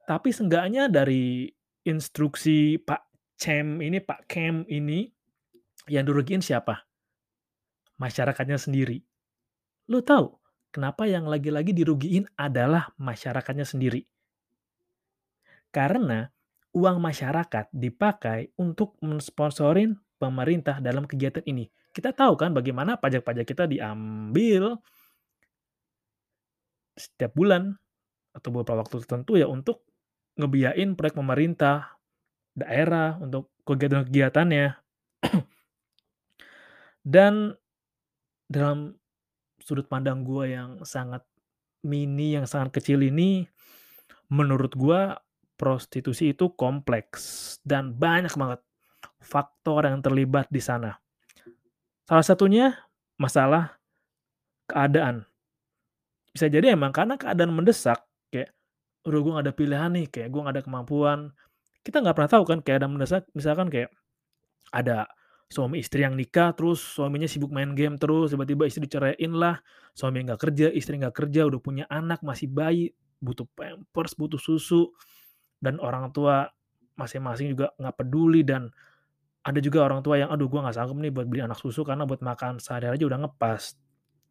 tapi 0.04 0.32
seenggaknya 0.32 0.88
dari 0.88 1.48
instruksi 1.84 2.80
Pak 2.80 3.08
Cem 3.36 3.80
ini, 3.80 4.00
Pak 4.00 4.28
Kem 4.28 4.64
ini, 4.68 5.08
yang 5.88 6.04
dirugiin 6.04 6.44
siapa? 6.44 6.84
Masyarakatnya 7.96 8.60
sendiri. 8.60 9.00
Lu 9.88 10.04
tahu 10.04 10.36
kenapa 10.68 11.08
yang 11.08 11.24
lagi-lagi 11.24 11.72
dirugiin 11.72 12.28
adalah 12.36 12.92
masyarakatnya 13.00 13.64
sendiri? 13.64 14.04
Karena 15.72 16.28
uang 16.76 17.00
masyarakat 17.00 17.72
dipakai 17.72 18.52
untuk 18.60 18.96
mensponsorin 19.00 19.96
pemerintah 20.18 20.82
dalam 20.82 21.06
kegiatan 21.06 21.42
ini. 21.46 21.70
Kita 21.94 22.12
tahu 22.12 22.34
kan 22.34 22.52
bagaimana 22.52 22.98
pajak-pajak 22.98 23.46
kita 23.46 23.64
diambil 23.70 24.76
setiap 26.98 27.32
bulan 27.32 27.78
atau 28.34 28.48
beberapa 28.50 28.82
waktu 28.82 29.02
tertentu 29.02 29.38
ya 29.38 29.46
untuk 29.46 29.86
ngebiayain 30.38 30.94
proyek 30.94 31.18
pemerintah, 31.18 31.98
daerah 32.54 33.18
untuk 33.18 33.50
kegiatan-kegiatannya. 33.66 34.66
Dan 37.14 37.54
dalam 38.50 38.94
sudut 39.62 39.86
pandang 39.86 40.22
gue 40.22 40.54
yang 40.54 40.82
sangat 40.86 41.22
mini, 41.82 42.38
yang 42.38 42.46
sangat 42.46 42.78
kecil 42.82 43.02
ini, 43.02 43.46
menurut 44.30 44.74
gue 44.74 45.14
prostitusi 45.58 46.32
itu 46.32 46.54
kompleks 46.54 47.58
dan 47.66 47.90
banyak 47.90 48.30
banget 48.38 48.60
faktor 49.22 49.86
yang 49.86 50.00
terlibat 50.00 50.46
di 50.48 50.62
sana. 50.62 50.96
Salah 52.08 52.24
satunya 52.24 52.72
masalah 53.20 53.76
keadaan. 54.70 55.26
Bisa 56.32 56.46
jadi 56.48 56.72
emang 56.72 56.94
karena 56.94 57.18
keadaan 57.18 57.52
mendesak, 57.52 58.00
kayak, 58.30 58.54
"Aduh 59.04 59.20
gue 59.24 59.32
nggak 59.34 59.46
ada 59.50 59.54
pilihan 59.56 59.90
nih, 59.92 60.06
kayak 60.08 60.28
gue 60.30 60.40
nggak 60.40 60.54
ada 60.60 60.64
kemampuan." 60.64 61.18
Kita 61.82 62.00
nggak 62.04 62.16
pernah 62.16 62.30
tahu 62.30 62.44
kan 62.46 62.58
keadaan 62.62 62.92
mendesak, 62.96 63.26
misalkan 63.32 63.68
kayak 63.72 63.90
ada 64.72 65.08
suami 65.48 65.80
istri 65.80 66.04
yang 66.04 66.12
nikah, 66.12 66.52
terus 66.52 66.84
suaminya 66.84 67.24
sibuk 67.24 67.48
main 67.48 67.72
game 67.72 67.96
terus, 67.96 68.36
tiba-tiba 68.36 68.68
istri 68.68 68.84
diceraiin 68.84 69.32
lah, 69.32 69.56
suami 69.96 70.20
nggak 70.28 70.40
kerja, 70.40 70.68
istri 70.68 71.00
nggak 71.00 71.16
kerja, 71.16 71.48
udah 71.48 71.60
punya 71.60 71.84
anak, 71.88 72.20
masih 72.20 72.52
bayi, 72.52 72.92
butuh 73.18 73.48
pampers, 73.56 74.12
butuh 74.12 74.36
susu, 74.36 74.92
dan 75.58 75.80
orang 75.80 76.12
tua 76.12 76.52
masing-masing 77.00 77.56
juga 77.56 77.72
nggak 77.80 77.96
peduli 77.96 78.44
dan 78.44 78.68
ada 79.46 79.58
juga 79.62 79.86
orang 79.86 80.00
tua 80.04 80.20
yang, 80.20 80.30
"Aduh 80.32 80.50
gue 80.50 80.60
nggak 80.60 80.76
sanggup 80.76 80.98
nih 80.98 81.12
buat 81.14 81.26
beli 81.30 81.42
anak 81.44 81.58
susu 81.58 81.86
karena 81.86 82.04
buat 82.04 82.20
makan 82.20 82.58
sehari-hari 82.60 83.00
aja 83.00 83.06
udah 83.08 83.20
ngepas." 83.26 83.62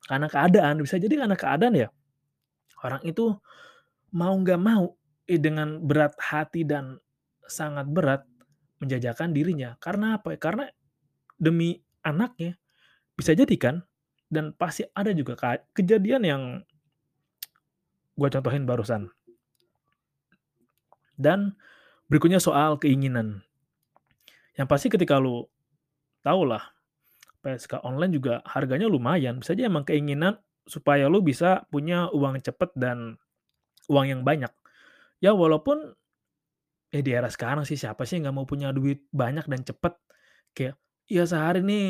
Karena 0.08 0.28
keadaan, 0.30 0.76
bisa 0.84 0.96
jadi 1.02 1.26
karena 1.26 1.36
keadaan 1.36 1.74
ya, 1.76 1.88
orang 2.86 3.02
itu 3.04 3.34
mau 4.16 4.34
nggak 4.38 4.62
mau, 4.62 4.96
eh, 5.28 5.40
dengan 5.42 5.84
berat 5.84 6.16
hati 6.20 6.64
dan 6.64 7.00
sangat 7.48 7.88
berat 7.90 8.24
menjajakan 8.84 9.34
dirinya. 9.34 9.76
Karena 9.82 10.20
apa? 10.20 10.36
Karena 10.38 10.68
demi 11.40 11.76
anaknya. 12.06 12.56
Bisa 13.18 13.34
jadi 13.34 13.56
kan? 13.58 13.82
Dan 14.28 14.52
pasti 14.54 14.84
ada 14.92 15.16
juga 15.16 15.40
ka 15.40 15.60
kejadian 15.72 16.24
yang 16.28 16.44
gue 18.18 18.30
contohin 18.34 18.68
barusan. 18.68 19.08
Dan 21.18 21.56
berikutnya 22.12 22.38
soal 22.38 22.78
keinginan. 22.78 23.47
Yang 24.58 24.68
pasti 24.68 24.88
ketika 24.90 25.22
lu 25.22 25.46
tahulah 26.26 26.62
PSK 27.46 27.86
online 27.86 28.12
juga 28.18 28.34
harganya 28.44 28.90
lumayan, 28.90 29.40
bisa 29.40 29.54
aja 29.54 29.70
emang 29.70 29.86
keinginan 29.86 30.36
supaya 30.68 31.08
lu 31.08 31.24
bisa 31.24 31.64
punya 31.70 32.10
uang 32.12 32.42
cepet 32.44 32.74
dan 32.76 33.16
uang 33.88 34.06
yang 34.10 34.22
banyak. 34.26 34.52
Ya 35.24 35.32
walaupun 35.32 35.96
ya 36.92 37.00
di 37.06 37.12
era 37.14 37.30
sekarang 37.30 37.64
sih 37.64 37.80
siapa 37.80 38.04
sih 38.04 38.20
nggak 38.20 38.36
mau 38.36 38.44
punya 38.50 38.74
duit 38.76 39.06
banyak 39.14 39.46
dan 39.48 39.62
cepet. 39.64 39.94
Kayak, 40.58 40.76
ya 41.08 41.24
sehari 41.30 41.62
nih 41.62 41.90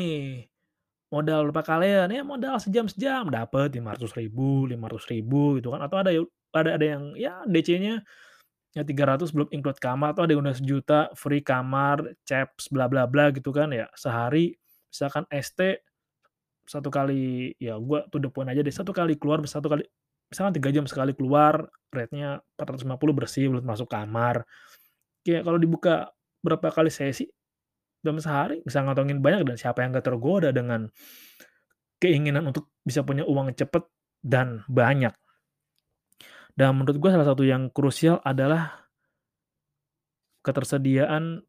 modal 1.08 1.48
berapa 1.48 1.64
kalian, 1.64 2.12
ya 2.12 2.22
modal 2.22 2.60
sejam-sejam 2.60 3.32
dapet 3.32 3.80
Rp500.000, 3.80 4.28
Rp500.000 4.76 5.32
gitu 5.58 5.68
kan, 5.72 5.80
atau 5.80 5.96
ada 6.04 6.10
ada 6.52 6.70
ada 6.76 6.86
yang 6.86 7.16
ya 7.16 7.44
DC-nya 7.48 8.04
ya 8.76 8.84
300 8.84 9.32
belum 9.32 9.48
include 9.52 9.80
kamar 9.80 10.12
atau 10.16 10.28
ada 10.28 10.32
yang 10.36 10.44
udah 10.44 10.56
sejuta 10.56 11.00
free 11.16 11.40
kamar, 11.44 12.04
caps, 12.28 12.68
bla 12.68 12.86
bla 12.88 13.08
bla 13.08 13.32
gitu 13.32 13.52
kan 13.52 13.72
ya. 13.72 13.88
Sehari 13.96 14.54
misalkan 14.88 15.24
ST 15.32 15.84
satu 16.68 16.92
kali 16.92 17.56
ya 17.56 17.80
gua 17.80 18.04
to 18.12 18.20
the 18.20 18.28
point 18.28 18.48
aja 18.52 18.60
deh, 18.60 18.72
satu 18.72 18.92
kali 18.92 19.16
keluar 19.16 19.40
satu 19.48 19.72
kali 19.72 19.84
misalkan 20.28 20.52
3 20.60 20.68
jam 20.68 20.84
sekali 20.84 21.16
keluar, 21.16 21.64
rate-nya 21.88 22.44
450 22.60 23.16
bersih 23.16 23.48
belum 23.48 23.64
masuk 23.64 23.88
kamar. 23.88 24.44
Kayak 25.24 25.48
kalau 25.48 25.56
dibuka 25.56 26.12
berapa 26.44 26.68
kali 26.68 26.92
sesi 26.92 27.24
dalam 28.04 28.20
sehari 28.22 28.62
bisa 28.62 28.84
ngantongin 28.84 29.18
banyak 29.18 29.42
dan 29.48 29.56
siapa 29.58 29.82
yang 29.82 29.96
gak 29.96 30.06
tergoda 30.06 30.54
dengan 30.54 30.86
keinginan 31.98 32.46
untuk 32.46 32.70
bisa 32.86 33.02
punya 33.02 33.26
uang 33.26 33.50
cepet 33.58 33.82
dan 34.22 34.62
banyak. 34.70 35.10
Dan 36.58 36.74
menurut 36.74 36.98
gue 36.98 37.10
salah 37.14 37.22
satu 37.22 37.46
yang 37.46 37.70
krusial 37.70 38.18
adalah 38.26 38.90
ketersediaan 40.42 41.46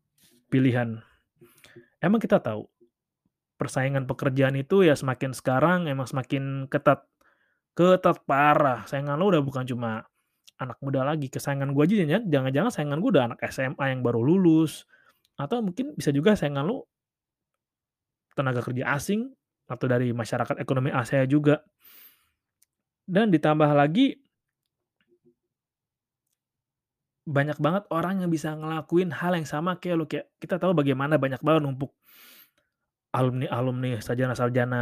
pilihan. 0.54 1.01
Emang 1.98 2.22
kita 2.22 2.38
tahu 2.38 2.70
persaingan 3.58 4.06
pekerjaan 4.06 4.54
itu 4.54 4.86
ya 4.86 4.94
semakin 4.94 5.34
sekarang 5.34 5.89
emang 5.89 6.06
semakin 6.06 6.70
ketat. 6.70 7.10
Ketat 7.74 8.22
parah. 8.30 8.86
Saingan 8.86 9.18
lo 9.18 9.34
udah 9.34 9.42
bukan 9.42 9.66
cuma 9.66 10.06
anak 10.62 10.78
muda 10.78 11.01
lagi. 11.01 11.25
Kesaingan 11.25 11.74
gue 11.74 11.84
aja 11.89 12.22
jangan-jangan 12.30 12.70
saingan 12.70 13.01
gue 13.01 13.10
udah 13.10 13.34
anak 13.34 13.42
SMA 13.50 13.82
yang 13.89 14.06
baru 14.06 14.22
lulus. 14.22 14.86
Atau 15.42 15.66
mungkin 15.66 15.98
bisa 15.98 16.13
juga 16.13 16.38
saingan 16.38 16.70
lo 16.70 16.86
tenaga 18.38 18.62
kerja 18.62 18.94
asing 18.94 19.25
atau 19.66 19.89
dari 19.89 20.13
masyarakat 20.13 20.62
ekonomi 20.62 20.94
Asia 20.94 21.25
juga. 21.25 21.66
Dan 23.10 23.34
ditambah 23.34 23.74
lagi 23.74 24.28
banyak 27.29 27.62
banget 27.62 27.86
orang 27.93 28.25
yang 28.25 28.33
bisa 28.33 28.57
ngelakuin 28.57 29.13
hal 29.13 29.38
yang 29.38 29.45
sama 29.45 29.77
kayak 29.77 29.95
lo 29.95 30.05
kayak 30.09 30.33
kita 30.41 30.57
tahu 30.57 30.74
bagaimana 30.74 31.21
banyak 31.21 31.38
banget 31.45 31.62
numpuk 31.62 31.93
alumni-alumni 33.13 34.01
sarjana-sarjana 34.01 34.81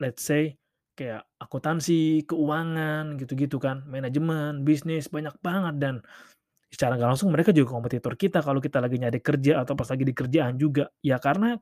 let's 0.00 0.24
say 0.24 0.56
kayak 1.00 1.24
akuntansi, 1.40 2.28
keuangan 2.28 3.16
gitu-gitu 3.16 3.56
kan, 3.56 3.88
manajemen, 3.88 4.68
bisnis 4.68 5.08
banyak 5.08 5.32
banget 5.40 5.80
dan 5.80 5.94
secara 6.68 7.00
nggak 7.00 7.16
langsung 7.16 7.32
mereka 7.32 7.56
juga 7.56 7.72
kompetitor 7.72 8.14
kita 8.20 8.44
kalau 8.44 8.60
kita 8.60 8.84
lagi 8.84 9.00
nyari 9.00 9.24
kerja 9.24 9.64
atau 9.64 9.72
pas 9.72 9.88
lagi 9.88 10.04
di 10.04 10.12
kerjaan 10.12 10.60
juga. 10.60 10.92
Ya 11.00 11.16
karena 11.16 11.56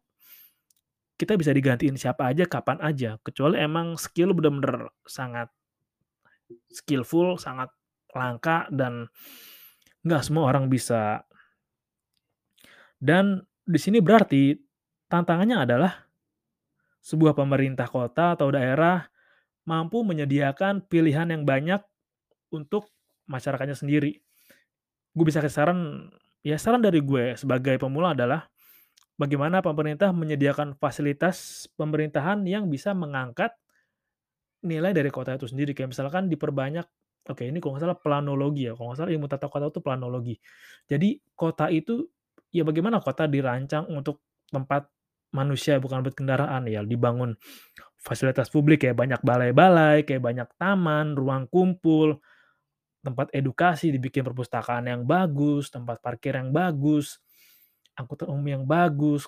kita 1.14 1.38
bisa 1.38 1.54
digantiin 1.54 1.94
siapa 1.94 2.30
aja 2.30 2.50
kapan 2.50 2.78
aja 2.82 3.18
kecuali 3.22 3.62
emang 3.62 3.94
skill 3.94 4.34
bener-bener 4.34 4.90
sangat 5.06 5.50
skillful, 6.74 7.38
sangat 7.38 7.70
langka 8.12 8.68
dan 8.72 9.08
nggak 10.04 10.22
semua 10.24 10.48
orang 10.48 10.70
bisa. 10.70 11.24
Dan 12.98 13.44
di 13.62 13.78
sini 13.78 14.00
berarti 14.00 14.56
tantangannya 15.06 15.56
adalah 15.68 15.92
sebuah 17.04 17.32
pemerintah 17.32 17.86
kota 17.88 18.34
atau 18.34 18.50
daerah 18.52 19.06
mampu 19.68 20.02
menyediakan 20.02 20.84
pilihan 20.88 21.28
yang 21.28 21.44
banyak 21.44 21.80
untuk 22.48 22.88
masyarakatnya 23.28 23.76
sendiri. 23.76 24.18
Gue 25.12 25.24
bisa 25.28 25.44
kasih 25.44 25.56
saran, 25.56 25.80
ya 26.40 26.56
saran 26.56 26.80
dari 26.80 27.04
gue 27.04 27.36
sebagai 27.36 27.76
pemula 27.76 28.16
adalah 28.16 28.48
bagaimana 29.20 29.60
pemerintah 29.60 30.14
menyediakan 30.14 30.78
fasilitas 30.80 31.68
pemerintahan 31.76 32.40
yang 32.48 32.70
bisa 32.72 32.96
mengangkat 32.96 33.52
nilai 34.64 34.96
dari 34.96 35.12
kota 35.12 35.36
itu 35.36 35.46
sendiri. 35.46 35.76
Kayak 35.76 35.92
misalkan 35.92 36.32
diperbanyak 36.32 36.86
Oke, 37.28 37.44
ini 37.44 37.60
kalau 37.60 37.76
nggak 37.76 37.84
salah 37.84 37.98
planologi 38.00 38.68
ya, 38.68 38.72
kalau 38.72 38.92
nggak 38.92 38.98
salah 39.04 39.12
ilmu 39.12 39.26
tata 39.28 39.46
kota 39.52 39.66
itu 39.68 39.80
planologi. 39.84 40.34
Jadi 40.88 41.20
kota 41.36 41.68
itu, 41.68 42.08
ya 42.48 42.64
bagaimana 42.64 43.04
kota 43.04 43.28
dirancang 43.28 43.84
untuk 43.92 44.24
tempat 44.48 44.88
manusia 45.36 45.76
bukan 45.76 46.00
buat 46.00 46.16
kendaraan 46.16 46.64
ya, 46.72 46.80
dibangun 46.80 47.36
fasilitas 48.00 48.48
publik 48.48 48.84
kayak 48.88 48.96
banyak 48.96 49.20
balai-balai, 49.24 50.08
kayak 50.08 50.22
banyak 50.24 50.48
taman, 50.56 51.16
ruang 51.16 51.44
kumpul, 51.52 52.20
tempat 53.04 53.32
edukasi, 53.36 53.92
dibikin 53.94 54.22
perpustakaan 54.26 54.88
yang 54.88 55.02
bagus, 55.08 55.70
tempat 55.72 56.00
parkir 56.04 56.36
yang 56.36 56.50
bagus, 56.52 57.20
angkutan 57.98 58.28
umum 58.32 58.48
yang 58.60 58.64
bagus. 58.68 59.26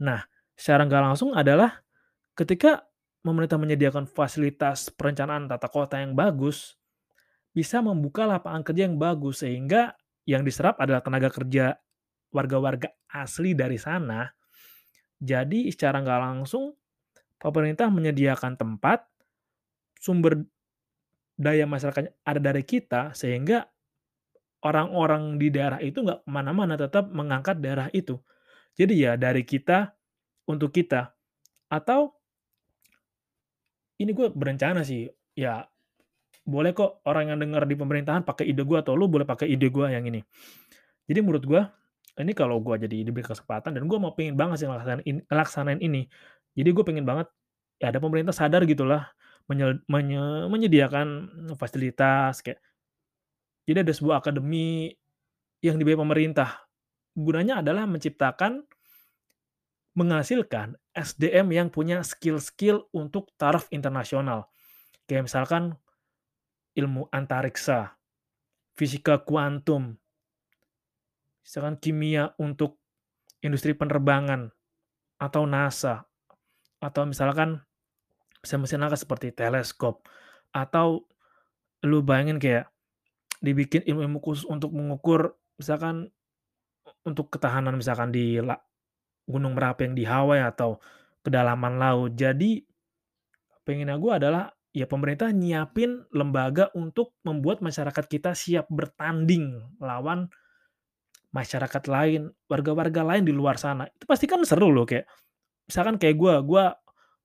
Nah, 0.00 0.20
secara 0.56 0.84
nggak 0.84 1.02
langsung 1.12 1.30
adalah 1.32 1.80
ketika 2.38 2.85
pemerintah 3.26 3.58
menyediakan 3.58 4.06
fasilitas 4.06 4.94
perencanaan 4.94 5.50
tata 5.50 5.66
kota 5.66 5.98
yang 5.98 6.14
bagus, 6.14 6.78
bisa 7.50 7.82
membuka 7.82 8.22
lapangan 8.22 8.62
kerja 8.62 8.86
yang 8.86 8.94
bagus 8.94 9.42
sehingga 9.42 9.98
yang 10.22 10.46
diserap 10.46 10.78
adalah 10.78 11.02
tenaga 11.02 11.34
kerja 11.34 11.74
warga-warga 12.30 12.94
asli 13.10 13.58
dari 13.58 13.74
sana. 13.82 14.30
Jadi 15.18 15.66
secara 15.74 15.98
nggak 15.98 16.20
langsung 16.22 16.76
pemerintah 17.42 17.90
menyediakan 17.90 18.54
tempat 18.54 19.08
sumber 19.98 20.46
daya 21.34 21.66
masyarakat 21.66 22.12
ada 22.22 22.40
dari 22.40 22.62
kita 22.62 23.16
sehingga 23.16 23.66
orang-orang 24.64 25.36
di 25.40 25.48
daerah 25.52 25.80
itu 25.80 26.04
nggak 26.04 26.24
ke 26.24 26.28
mana-mana 26.28 26.78
tetap 26.78 27.08
mengangkat 27.10 27.58
daerah 27.60 27.88
itu. 27.90 28.20
Jadi 28.76 29.08
ya 29.08 29.16
dari 29.16 29.42
kita 29.42 29.96
untuk 30.46 30.70
kita 30.76 31.16
atau 31.72 32.12
ini 33.96 34.10
gue 34.12 34.28
berencana 34.32 34.84
sih, 34.84 35.08
ya 35.36 35.64
boleh 36.46 36.70
kok 36.70 37.02
orang 37.10 37.34
yang 37.34 37.38
dengar 37.42 37.66
di 37.66 37.74
pemerintahan 37.74 38.22
pakai 38.22 38.46
ide 38.46 38.62
gue 38.62 38.78
atau 38.78 38.94
lu 38.94 39.10
boleh 39.10 39.26
pakai 39.26 39.50
ide 39.50 39.66
gue 39.66 39.86
yang 39.90 40.06
ini. 40.06 40.22
Jadi 41.06 41.18
menurut 41.22 41.44
gue, 41.44 41.62
ini 42.22 42.32
kalau 42.32 42.62
gue 42.62 42.78
jadi 42.86 43.02
diberi 43.02 43.26
kesempatan 43.26 43.74
dan 43.74 43.84
gue 43.90 43.98
mau 43.98 44.14
pengen 44.14 44.38
banget 44.38 44.64
sih 44.64 44.68
ngelaksanain 44.68 45.80
ini, 45.82 45.86
ini. 45.86 46.02
Jadi 46.56 46.68
gue 46.72 46.84
pengen 46.86 47.04
banget 47.04 47.28
ya 47.76 47.92
ada 47.92 48.00
pemerintah 48.00 48.32
sadar 48.32 48.64
gitulah 48.64 49.10
menye, 49.50 49.82
menye, 49.90 50.48
menyediakan 50.48 51.28
fasilitas 51.60 52.40
kayak 52.40 52.62
jadi 53.66 53.82
ada 53.82 53.92
sebuah 53.92 54.22
akademi 54.22 54.94
yang 55.58 55.74
dibayar 55.76 55.98
pemerintah. 55.98 56.62
Gunanya 57.18 57.58
adalah 57.60 57.84
menciptakan 57.90 58.62
menghasilkan 59.96 60.76
SDM 60.92 61.48
yang 61.56 61.68
punya 61.72 62.04
skill-skill 62.04 62.92
untuk 62.92 63.32
taraf 63.40 63.64
internasional. 63.72 64.52
Kayak 65.08 65.32
misalkan 65.32 65.72
ilmu 66.76 67.08
antariksa, 67.08 67.96
fisika 68.76 69.24
kuantum, 69.24 69.96
misalkan 71.40 71.80
kimia 71.80 72.36
untuk 72.36 72.76
industri 73.40 73.72
penerbangan, 73.72 74.52
atau 75.16 75.48
NASA, 75.48 76.04
atau 76.76 77.08
misalkan 77.08 77.64
mesin-mesin 78.44 78.84
angkasa 78.84 79.08
seperti 79.08 79.32
teleskop, 79.32 80.04
atau 80.52 81.08
lu 81.80 82.04
bayangin 82.04 82.36
kayak 82.36 82.68
dibikin 83.40 83.80
ilmu-ilmu 83.84 84.20
khusus 84.20 84.44
untuk 84.48 84.72
mengukur 84.72 85.36
misalkan 85.56 86.08
untuk 87.04 87.28
ketahanan 87.32 87.76
misalkan 87.76 88.10
di 88.12 88.40
gunung 89.26 89.58
Merapi 89.58 89.90
yang 89.90 89.94
di 89.98 90.04
Hawaii 90.06 90.42
atau 90.42 90.78
kedalaman 91.20 91.76
laut. 91.76 92.14
Jadi 92.14 92.62
pengennya 93.66 93.98
gue 93.98 94.12
adalah 94.14 94.46
ya 94.70 94.86
pemerintah 94.86 95.34
nyiapin 95.34 96.06
lembaga 96.14 96.70
untuk 96.78 97.18
membuat 97.26 97.60
masyarakat 97.60 98.04
kita 98.06 98.32
siap 98.38 98.70
bertanding 98.70 99.58
lawan 99.82 100.30
masyarakat 101.34 101.84
lain, 101.90 102.32
warga-warga 102.48 103.02
lain 103.02 103.26
di 103.26 103.34
luar 103.34 103.58
sana. 103.60 103.84
Itu 103.90 104.06
pasti 104.08 104.24
kan 104.30 104.40
seru 104.46 104.72
loh 104.72 104.86
kayak 104.88 105.04
misalkan 105.66 105.98
kayak 105.98 106.16
gue, 106.16 106.34
gue 106.46 106.64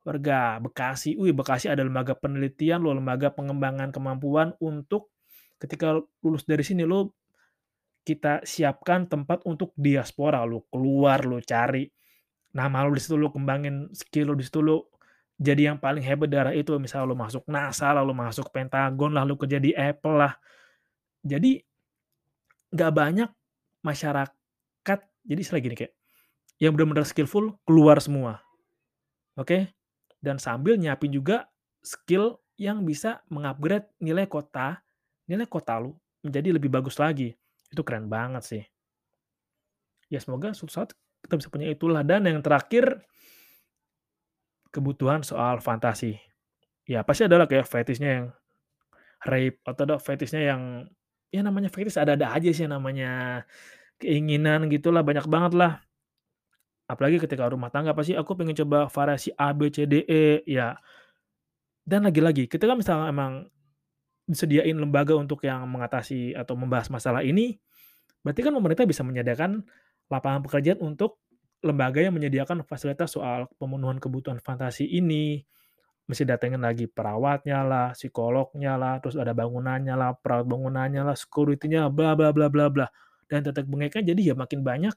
warga 0.02 0.58
Bekasi, 0.60 1.16
wih 1.16 1.32
Bekasi 1.32 1.70
ada 1.70 1.86
lembaga 1.86 2.18
penelitian 2.18 2.82
loh, 2.82 2.98
lembaga 2.98 3.30
pengembangan 3.32 3.94
kemampuan 3.94 4.58
untuk 4.60 5.14
ketika 5.62 6.02
lulus 6.26 6.44
dari 6.50 6.66
sini 6.66 6.84
lo 6.84 7.21
kita 8.02 8.42
siapkan 8.42 9.06
tempat 9.06 9.46
untuk 9.46 9.74
diaspora 9.78 10.42
lu 10.42 10.66
keluar 10.74 11.22
lu 11.22 11.38
cari 11.42 11.86
nama 12.52 12.84
lu 12.84 12.98
di 12.98 13.02
situ 13.02 13.16
lu 13.16 13.30
kembangin 13.30 13.94
skill 13.94 14.34
lu 14.34 14.36
di 14.36 14.46
situ 14.46 14.60
lu 14.60 14.82
jadi 15.42 15.74
yang 15.74 15.78
paling 15.82 16.06
hebat 16.06 16.30
darah 16.30 16.54
itu 16.54 16.78
misal 16.78 17.10
lu 17.10 17.18
masuk 17.18 17.46
NASA 17.50 17.90
lalu 17.94 18.14
masuk 18.14 18.50
Pentagon 18.50 19.14
lah 19.14 19.26
lu 19.26 19.38
kerja 19.38 19.58
di 19.58 19.74
Apple 19.74 20.18
lah 20.18 20.34
jadi 21.22 21.62
nggak 22.74 22.92
banyak 22.94 23.30
masyarakat 23.86 25.00
jadi 25.26 25.40
istilah 25.40 25.62
gini 25.62 25.76
kayak 25.78 25.94
yang 26.62 26.78
benar-benar 26.78 27.06
skillful 27.06 27.58
keluar 27.66 27.98
semua 28.02 28.42
oke 29.38 29.46
okay? 29.50 29.62
dan 30.22 30.38
sambil 30.38 30.78
nyiapin 30.78 31.10
juga 31.14 31.50
skill 31.82 32.38
yang 32.58 32.86
bisa 32.86 33.26
mengupgrade 33.30 33.90
nilai 33.98 34.30
kota 34.30 34.82
nilai 35.26 35.50
kota 35.50 35.82
lu 35.82 35.98
menjadi 36.22 36.54
lebih 36.54 36.70
bagus 36.70 37.02
lagi 37.02 37.34
itu 37.72 37.82
keren 37.88 38.12
banget 38.12 38.44
sih. 38.44 38.64
Ya 40.12 40.20
semoga 40.20 40.52
suatu 40.52 40.72
saat 40.76 40.90
kita 41.24 41.40
bisa 41.40 41.48
punya 41.48 41.72
itulah. 41.72 42.04
Dan 42.04 42.28
yang 42.28 42.44
terakhir, 42.44 43.00
kebutuhan 44.76 45.24
soal 45.24 45.64
fantasi. 45.64 46.20
Ya 46.84 47.08
pasti 47.08 47.28
adalah 47.28 47.48
kayak 47.48 47.68
fetishnya 47.68 48.10
yang 48.12 48.26
rape 49.24 49.64
atau 49.64 49.84
ada 49.88 49.96
fetishnya 50.02 50.42
yang 50.42 50.62
ya 51.32 51.46
namanya 51.46 51.72
fetish 51.72 51.96
ada-ada 51.96 52.36
aja 52.36 52.50
sih 52.52 52.68
namanya 52.68 53.44
keinginan 54.02 54.68
gitulah, 54.68 55.06
banyak 55.06 55.30
banget 55.30 55.54
lah. 55.56 55.74
Apalagi 56.90 57.24
ketika 57.24 57.48
rumah 57.48 57.72
tangga 57.72 57.96
pasti 57.96 58.18
aku 58.18 58.36
pengen 58.36 58.58
coba 58.66 58.92
variasi 58.92 59.32
A, 59.40 59.56
B, 59.56 59.72
C, 59.72 59.88
D, 59.88 60.04
E, 60.04 60.44
ya. 60.44 60.76
Dan 61.88 62.04
lagi-lagi 62.04 62.52
ketika 62.52 62.76
misalnya 62.76 63.08
emang 63.08 63.48
disediain 64.32 64.74
lembaga 64.80 65.14
untuk 65.20 65.44
yang 65.44 65.68
mengatasi 65.68 66.32
atau 66.32 66.56
membahas 66.56 66.88
masalah 66.88 67.22
ini, 67.22 67.60
berarti 68.24 68.42
kan 68.48 68.56
pemerintah 68.56 68.88
bisa 68.88 69.04
menyediakan 69.04 69.60
lapangan 70.08 70.42
pekerjaan 70.48 70.80
untuk 70.80 71.20
lembaga 71.62 72.02
yang 72.02 72.16
menyediakan 72.16 72.64
fasilitas 72.64 73.14
soal 73.14 73.52
pemenuhan 73.60 74.00
kebutuhan 74.00 74.40
fantasi 74.40 74.88
ini. 74.88 75.44
Mesti 76.10 76.28
datengin 76.28 76.60
lagi 76.60 76.90
perawatnya 76.90 77.62
lah, 77.64 77.88
psikolognya 77.94 78.76
lah, 78.76 79.00
terus 79.00 79.16
ada 79.16 79.32
bangunannya 79.32 79.96
lah, 79.96 80.18
perawat 80.18 80.50
bangunannya 80.50 81.08
lah, 81.08 81.16
security-nya, 81.16 81.88
bla 81.94 82.18
bla 82.18 82.34
bla 82.34 82.50
bla 82.52 82.68
bla. 82.68 82.88
Dan 83.30 83.46
tetek 83.48 83.70
bengeknya 83.70 84.12
jadi 84.12 84.34
ya 84.34 84.36
makin 84.36 84.60
banyak 84.66 84.92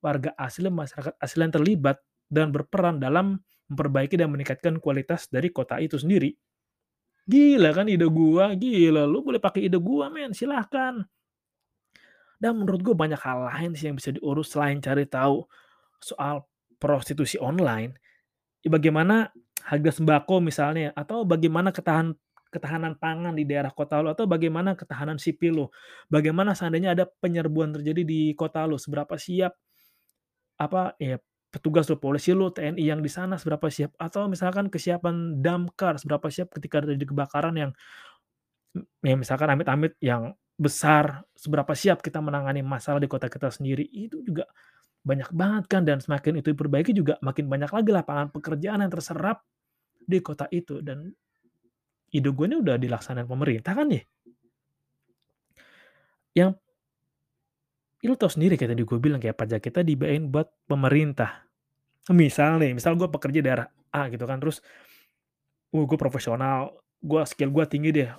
warga 0.00 0.32
asli, 0.38 0.70
masyarakat 0.70 1.18
asli 1.18 1.40
yang 1.42 1.52
terlibat 1.52 1.98
dan 2.30 2.54
berperan 2.54 3.02
dalam 3.02 3.42
memperbaiki 3.66 4.14
dan 4.14 4.30
meningkatkan 4.30 4.78
kualitas 4.78 5.26
dari 5.28 5.50
kota 5.50 5.82
itu 5.82 5.98
sendiri. 5.98 6.32
Gila 7.26 7.74
kan 7.74 7.90
ide 7.90 8.06
gua, 8.06 8.54
gila 8.54 9.02
lu 9.02 9.18
boleh 9.26 9.42
pakai 9.42 9.66
ide 9.66 9.82
gua 9.82 10.06
men, 10.06 10.30
silahkan. 10.30 11.02
Dan 12.36 12.52
menurut 12.60 12.84
gue 12.84 12.94
banyak 12.94 13.18
hal 13.18 13.48
lain 13.48 13.72
sih 13.72 13.88
yang 13.88 13.96
bisa 13.96 14.12
diurus 14.12 14.52
selain 14.52 14.78
cari 14.78 15.08
tahu 15.08 15.48
soal 15.98 16.44
prostitusi 16.76 17.40
online. 17.40 17.96
Ya 18.60 18.68
bagaimana 18.68 19.32
harga 19.64 19.90
sembako 19.96 20.44
misalnya, 20.44 20.92
atau 20.92 21.24
bagaimana 21.24 21.72
ketahan 21.72 22.12
ketahanan 22.52 22.94
pangan 22.96 23.34
di 23.34 23.48
daerah 23.48 23.72
kota 23.72 24.04
lo, 24.04 24.12
atau 24.12 24.28
bagaimana 24.28 24.76
ketahanan 24.76 25.16
sipil 25.16 25.64
lo. 25.64 25.66
Bagaimana 26.12 26.52
seandainya 26.52 26.92
ada 26.94 27.04
penyerbuan 27.08 27.72
terjadi 27.72 28.04
di 28.04 28.20
kota 28.36 28.68
lo, 28.68 28.76
seberapa 28.76 29.16
siap 29.16 29.56
apa 30.56 30.96
ya 30.96 31.20
petugas 31.56 31.88
lo, 31.88 31.96
polisi 31.96 32.36
lo, 32.36 32.52
TNI 32.52 32.84
yang 32.84 33.00
di 33.00 33.08
sana 33.08 33.40
seberapa 33.40 33.72
siap, 33.72 33.96
atau 33.96 34.28
misalkan 34.28 34.68
kesiapan 34.68 35.40
damkar 35.40 35.96
seberapa 35.96 36.28
siap 36.28 36.52
ketika 36.52 36.84
terjadi 36.84 37.16
kebakaran 37.16 37.56
yang 37.56 37.70
ya 39.00 39.16
misalkan 39.16 39.48
amit-amit 39.48 39.96
yang 40.04 40.36
besar, 40.60 41.24
seberapa 41.32 41.72
siap 41.72 42.04
kita 42.04 42.20
menangani 42.20 42.60
masalah 42.60 43.00
di 43.00 43.08
kota 43.08 43.32
kita 43.32 43.48
sendiri, 43.48 43.88
itu 43.88 44.20
juga 44.20 44.44
banyak 45.06 45.30
banget 45.32 45.64
kan 45.70 45.82
dan 45.86 46.02
semakin 46.02 46.42
itu 46.42 46.50
diperbaiki 46.52 46.90
juga 46.90 47.14
makin 47.22 47.46
banyak 47.46 47.70
lagi 47.70 47.90
lapangan 47.94 48.28
pekerjaan 48.34 48.82
yang 48.82 48.90
terserap 48.90 49.46
di 50.02 50.18
kota 50.18 50.50
itu 50.50 50.82
dan 50.82 51.14
ide 52.10 52.30
gue 52.30 52.46
ini 52.50 52.58
udah 52.58 52.74
dilaksanakan 52.74 53.30
pemerintah 53.30 53.72
kan 53.72 53.86
ya? 53.86 54.02
Yang 56.36 56.52
ya 58.02 58.06
lu 58.12 58.14
tau 58.18 58.30
sendiri 58.30 58.58
kayak 58.58 58.76
tadi 58.76 58.82
gue 58.82 58.98
bilang 58.98 59.20
kayak 59.22 59.38
pajak 59.38 59.60
kita 59.62 59.80
dibayain 59.86 60.26
buat 60.26 60.50
pemerintah. 60.66 61.45
Misal 62.14 62.62
nih, 62.62 62.76
misal 62.76 62.94
gue 62.94 63.08
pekerja 63.10 63.40
daerah 63.42 63.66
A 63.90 64.06
gitu 64.06 64.22
kan, 64.28 64.38
terus 64.38 64.62
uh, 65.74 65.84
gue 65.84 65.98
profesional, 65.98 66.78
gue 67.02 67.22
skill 67.26 67.50
gue 67.50 67.64
tinggi 67.66 67.90
deh, 67.90 68.10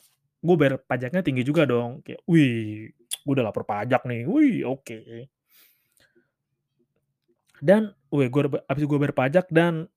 gue 0.44 0.56
bayar 0.60 0.82
pajaknya 0.84 1.24
tinggi 1.24 1.48
juga 1.48 1.64
dong. 1.64 2.04
Kayak, 2.04 2.20
wih, 2.28 2.92
gue 2.92 3.32
udah 3.32 3.48
lapor 3.48 3.64
pajak 3.64 4.04
nih, 4.04 4.28
wih, 4.28 4.68
oke. 4.68 4.84
Okay. 4.84 5.32
Dan, 7.64 7.96
wih, 8.12 8.28
gue 8.28 8.42
habis 8.68 8.84
gue 8.84 8.98
bayar 9.00 9.16
pajak 9.16 9.48
dan 9.50 9.88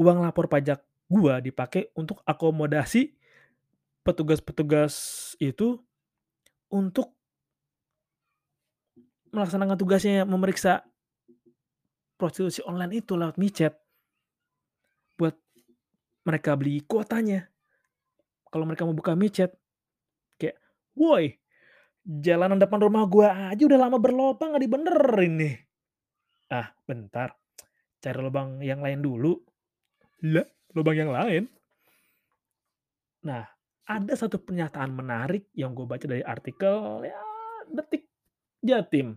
uang 0.00 0.24
lapor 0.24 0.48
pajak 0.48 0.80
gue 1.06 1.34
dipakai 1.52 1.92
untuk 1.94 2.24
akomodasi 2.26 3.14
petugas-petugas 4.02 4.94
itu 5.38 5.82
untuk 6.70 7.14
melaksanakan 9.30 9.76
tugasnya 9.78 10.22
memeriksa 10.26 10.86
prostitusi 12.16 12.64
online 12.64 13.04
itu 13.04 13.14
lewat 13.14 13.36
micet 13.36 13.76
buat 15.16 15.36
mereka 16.24 16.56
beli 16.56 16.82
kuotanya. 16.84 17.48
Kalau 18.48 18.64
mereka 18.64 18.88
mau 18.88 18.96
buka 18.96 19.12
micet 19.12 19.52
kayak 20.40 20.56
woi 20.96 21.36
jalanan 22.04 22.60
depan 22.60 22.80
rumah 22.80 23.04
gua 23.08 23.52
aja 23.52 23.62
udah 23.64 23.78
lama 23.78 24.00
berlobang 24.00 24.56
nggak 24.56 24.64
dibenerin 24.64 25.32
nih. 25.36 25.56
Ah 26.52 26.72
bentar 26.88 27.36
cari 28.00 28.18
lubang 28.20 28.60
yang 28.64 28.80
lain 28.80 29.04
dulu. 29.04 29.36
Lah 30.32 30.48
lubang 30.72 30.96
yang 30.96 31.12
lain? 31.12 31.44
Nah 33.28 33.44
ada 33.86 34.14
satu 34.18 34.42
pernyataan 34.42 34.90
menarik 34.90 35.54
yang 35.54 35.70
gue 35.70 35.86
baca 35.86 36.02
dari 36.10 36.22
artikel 36.26 37.06
ya 37.06 37.22
detik 37.70 38.10
Jatim 38.58 39.14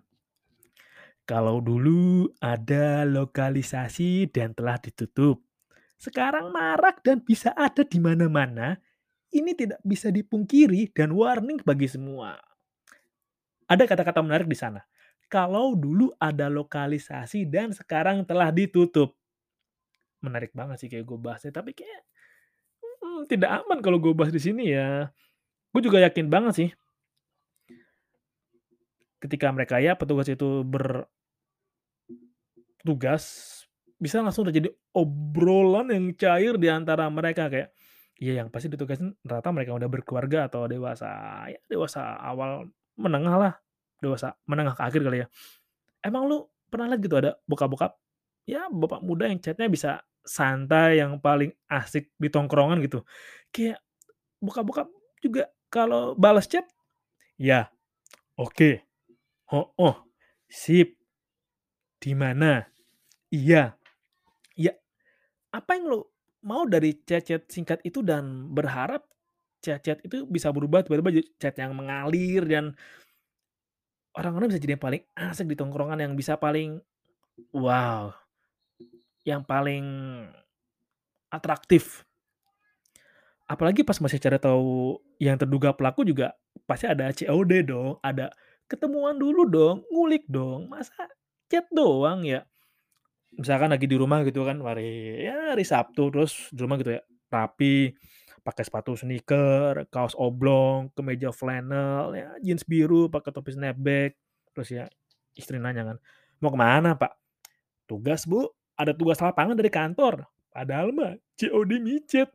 kalau 1.30 1.62
dulu 1.62 2.26
ada 2.42 3.06
lokalisasi 3.06 4.34
dan 4.34 4.58
telah 4.58 4.82
ditutup. 4.82 5.38
Sekarang 6.02 6.50
marak 6.50 7.06
dan 7.06 7.22
bisa 7.22 7.54
ada 7.54 7.86
di 7.86 8.02
mana-mana. 8.02 8.82
Ini 9.30 9.54
tidak 9.54 9.78
bisa 9.86 10.10
dipungkiri 10.10 10.90
dan 10.90 11.14
warning 11.14 11.62
bagi 11.62 11.86
semua. 11.86 12.34
Ada 13.70 13.86
kata-kata 13.86 14.26
menarik 14.26 14.50
di 14.50 14.58
sana. 14.58 14.82
Kalau 15.30 15.78
dulu 15.78 16.10
ada 16.18 16.50
lokalisasi 16.50 17.46
dan 17.46 17.78
sekarang 17.78 18.26
telah 18.26 18.50
ditutup. 18.50 19.14
Menarik 20.26 20.50
banget 20.58 20.82
sih 20.82 20.90
kayak 20.90 21.06
gue 21.06 21.20
bahasnya, 21.22 21.54
tapi 21.54 21.78
kayak 21.78 22.10
hmm, 22.82 23.30
tidak 23.30 23.62
aman 23.62 23.86
kalau 23.86 24.02
gue 24.02 24.18
bahas 24.18 24.34
di 24.34 24.42
sini 24.42 24.74
ya. 24.74 25.14
Gue 25.70 25.86
juga 25.86 26.02
yakin 26.02 26.26
banget 26.26 26.54
sih 26.58 26.70
ketika 29.20 29.52
mereka 29.52 29.84
ya 29.84 30.00
petugas 30.00 30.32
itu 30.32 30.64
ber 30.64 31.04
tugas 32.84 33.24
bisa 34.00 34.24
langsung 34.24 34.48
terjadi 34.48 34.72
obrolan 34.96 35.92
yang 35.92 36.16
cair 36.16 36.56
di 36.56 36.72
antara 36.72 37.12
mereka 37.12 37.52
kayak 37.52 37.76
iya 38.20 38.40
yang 38.40 38.48
pasti 38.48 38.72
ditugasin 38.72 39.16
rata 39.28 39.52
mereka 39.52 39.76
udah 39.76 39.92
berkeluarga 39.92 40.48
atau 40.48 40.68
dewasa 40.68 41.08
ya 41.52 41.60
dewasa 41.68 42.16
awal 42.20 42.72
menengah 42.96 43.36
lah 43.36 43.54
dewasa 44.00 44.36
menengah 44.48 44.76
ke 44.76 44.84
akhir 44.84 45.02
kali 45.04 45.18
ya. 45.24 45.28
Emang 46.04 46.28
lu 46.28 46.48
pernah 46.72 46.88
lihat 46.92 47.02
gitu 47.04 47.16
ada 47.20 47.36
bokap-bokap? 47.48 47.96
Ya 48.48 48.66
bapak 48.72 49.04
muda 49.04 49.28
yang 49.28 49.40
chatnya 49.44 49.68
bisa 49.68 50.04
santai 50.24 51.04
yang 51.04 51.20
paling 51.20 51.52
asik 51.68 52.12
di 52.16 52.32
tongkrongan 52.32 52.80
gitu. 52.84 53.04
Kayak 53.52 53.84
bokap-bokap 54.40 54.88
juga 55.20 55.52
kalau 55.68 56.16
balas 56.16 56.48
chat? 56.48 56.64
Ya 57.36 57.72
oke. 58.40 58.56
Okay. 58.56 58.74
oh 59.52 59.72
oh 59.76 59.96
sip 60.48 60.99
di 62.00 62.16
mana? 62.16 62.64
Iya. 63.30 63.76
Ya, 64.56 64.74
apa 65.52 65.76
yang 65.78 65.86
lo 65.88 66.00
mau 66.40 66.64
dari 66.64 66.96
chat-chat 67.04 67.52
singkat 67.52 67.84
itu 67.84 68.00
dan 68.00 68.52
berharap 68.56 69.04
chat-chat 69.60 70.00
itu 70.08 70.24
bisa 70.24 70.50
berubah 70.56 70.88
tiba-tiba 70.88 71.20
chat 71.36 71.56
yang 71.60 71.76
mengalir 71.76 72.48
dan 72.48 72.72
orang-orang 74.16 74.52
bisa 74.52 74.64
jadi 74.64 74.80
yang 74.80 74.84
paling 74.84 75.04
asik 75.16 75.48
di 75.52 75.56
tongkrongan 75.60 76.00
yang 76.00 76.14
bisa 76.16 76.40
paling 76.40 76.80
wow, 77.52 78.16
yang 79.28 79.44
paling 79.44 79.84
atraktif. 81.30 82.08
Apalagi 83.50 83.82
pas 83.82 83.98
masih 83.98 84.22
cari 84.22 84.38
tahu 84.38 85.02
yang 85.18 85.36
terduga 85.36 85.74
pelaku 85.74 86.06
juga 86.06 86.38
pasti 86.70 86.86
ada 86.86 87.10
COD 87.10 87.66
dong, 87.66 87.98
ada 88.06 88.30
ketemuan 88.70 89.18
dulu 89.18 89.50
dong, 89.50 89.82
ngulik 89.90 90.24
dong. 90.30 90.70
Masa 90.70 91.10
chat 91.50 91.66
doang 91.74 92.24
ya. 92.24 92.46
Misalkan 93.36 93.70
lagi 93.74 93.86
di 93.86 93.98
rumah 93.98 94.22
gitu 94.26 94.46
kan, 94.46 94.62
hari 94.62 95.26
ya 95.26 95.54
hari 95.54 95.66
Sabtu 95.66 96.10
terus 96.14 96.50
di 96.54 96.60
rumah 96.62 96.78
gitu 96.82 96.98
ya, 96.98 97.02
rapi, 97.30 97.94
pakai 98.42 98.64
sepatu 98.66 98.98
sneaker, 98.98 99.86
kaos 99.94 100.18
oblong, 100.18 100.90
kemeja 100.98 101.30
flannel, 101.30 102.16
ya 102.18 102.30
jeans 102.42 102.66
biru, 102.66 103.08
pakai 103.12 103.30
topi 103.30 103.54
snapback, 103.54 104.18
terus 104.56 104.70
ya 104.74 104.86
istri 105.38 105.62
nanya 105.62 105.94
kan, 105.94 105.98
"Mau 106.42 106.50
ke 106.52 106.58
mana 106.60 106.98
Pak?" 106.98 107.14
"Tugas 107.86 108.26
Bu, 108.26 108.50
ada 108.76 108.92
tugas 108.96 109.22
lapangan 109.22 109.56
dari 109.58 109.70
kantor." 109.70 110.26
Padahal 110.50 110.90
mah 110.92 111.14
COD 111.38 111.78
micet. 111.78 112.30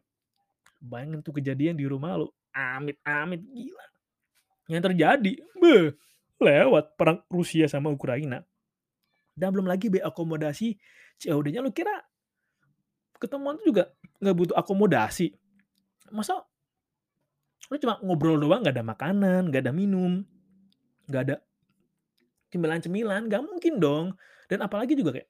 Bayangin 0.79 1.20
tuh 1.24 1.35
kejadian 1.40 1.74
di 1.74 1.88
rumah 1.88 2.20
lu, 2.20 2.29
amit-amit, 2.55 3.40
gila. 3.50 3.87
Yang 4.70 4.83
terjadi, 4.92 5.33
beh, 5.59 5.85
lewat 6.40 6.96
perang 6.96 7.20
Rusia 7.29 7.66
sama 7.66 7.90
Ukraina. 7.90 8.44
Dan 9.34 9.50
belum 9.50 9.66
lagi 9.66 9.90
biaya 9.90 10.08
akomodasi 10.10 10.78
COD-nya 11.18 11.62
lu 11.62 11.74
kira 11.74 12.02
ketemuan 13.18 13.58
tuh 13.58 13.66
juga 13.74 13.84
nggak 14.22 14.34
butuh 14.34 14.56
akomodasi. 14.58 15.34
Masa 16.14 16.42
lu 17.72 17.76
cuma 17.80 17.98
ngobrol 18.04 18.38
doang 18.38 18.62
nggak 18.62 18.74
ada 18.78 18.86
makanan, 18.86 19.50
nggak 19.50 19.62
ada 19.66 19.72
minum, 19.74 20.22
nggak 21.10 21.22
ada 21.30 21.36
cemilan-cemilan, 22.52 23.26
nggak 23.26 23.42
mungkin 23.42 23.74
dong. 23.82 24.06
Dan 24.46 24.62
apalagi 24.62 24.94
juga 24.94 25.18
kayak 25.18 25.28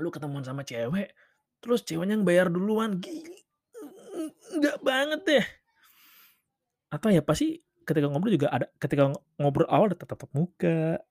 lu 0.00 0.08
ketemuan 0.12 0.44
sama 0.44 0.62
cewek, 0.62 1.12
terus 1.60 1.82
ceweknya 1.82 2.20
yang 2.20 2.24
bayar 2.24 2.46
duluan, 2.52 3.00
gini, 3.00 3.42
nggak 4.60 4.80
banget 4.84 5.20
deh. 5.26 5.46
Atau 6.92 7.10
ya 7.10 7.20
pasti 7.20 7.58
ketika 7.82 8.06
ngobrol 8.06 8.34
juga 8.34 8.48
ada 8.54 8.66
ketika 8.78 9.10
ngobrol 9.40 9.66
awal 9.66 9.90
ada 9.90 9.98
tatap 9.98 10.30
muka, 10.30 11.02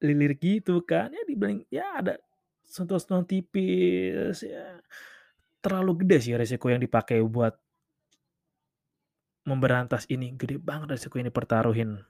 lilir 0.00 0.36
gitu 0.40 0.80
kan, 0.82 1.12
ya 1.12 1.22
dibilang 1.28 1.60
ya 1.68 2.00
ada 2.00 2.16
sentuhan-sentuhan 2.64 3.28
tipis, 3.28 4.40
ya 4.42 4.80
terlalu 5.60 6.04
gede 6.04 6.16
sih 6.24 6.34
resiko 6.34 6.72
yang 6.72 6.80
dipakai 6.80 7.20
buat 7.20 7.52
memberantas 9.44 10.08
ini, 10.08 10.32
gede 10.36 10.56
banget 10.56 10.96
resiko 10.96 11.20
yang 11.20 11.28
dipertaruhin. 11.28 12.00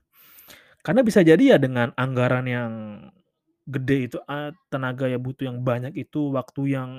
Karena 0.81 1.01
bisa 1.03 1.21
jadi 1.21 1.57
ya 1.57 1.59
dengan 1.59 1.91
anggaran 1.99 2.47
yang 2.47 2.73
gede 3.67 4.11
itu, 4.11 4.19
tenaga 4.71 5.11
yang 5.11 5.23
butuh 5.23 5.45
yang 5.51 5.59
banyak 5.61 5.95
itu, 5.99 6.31
waktu 6.31 6.63
yang 6.79 6.91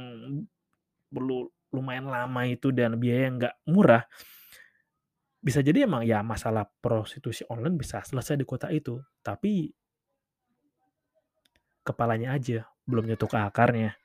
perlu 1.11 1.47
lumayan 1.71 2.11
lama 2.11 2.41
itu 2.47 2.71
dan 2.75 2.99
biaya 2.99 3.31
yang 3.31 3.35
nggak 3.39 3.55
murah. 3.67 4.03
Bisa 5.41 5.63
jadi 5.65 5.89
emang 5.89 6.05
ya 6.05 6.21
masalah 6.21 6.69
prostitusi 6.83 7.41
online 7.49 7.79
bisa 7.79 8.03
selesai 8.05 8.37
di 8.37 8.45
kota 8.45 8.69
itu, 8.69 9.01
tapi 9.25 9.73
kepalanya 11.81 12.35
aja, 12.37 12.67
belum 12.85 13.09
nyentuh 13.09 13.29
ke 13.29 13.37
akarnya. 13.37 13.97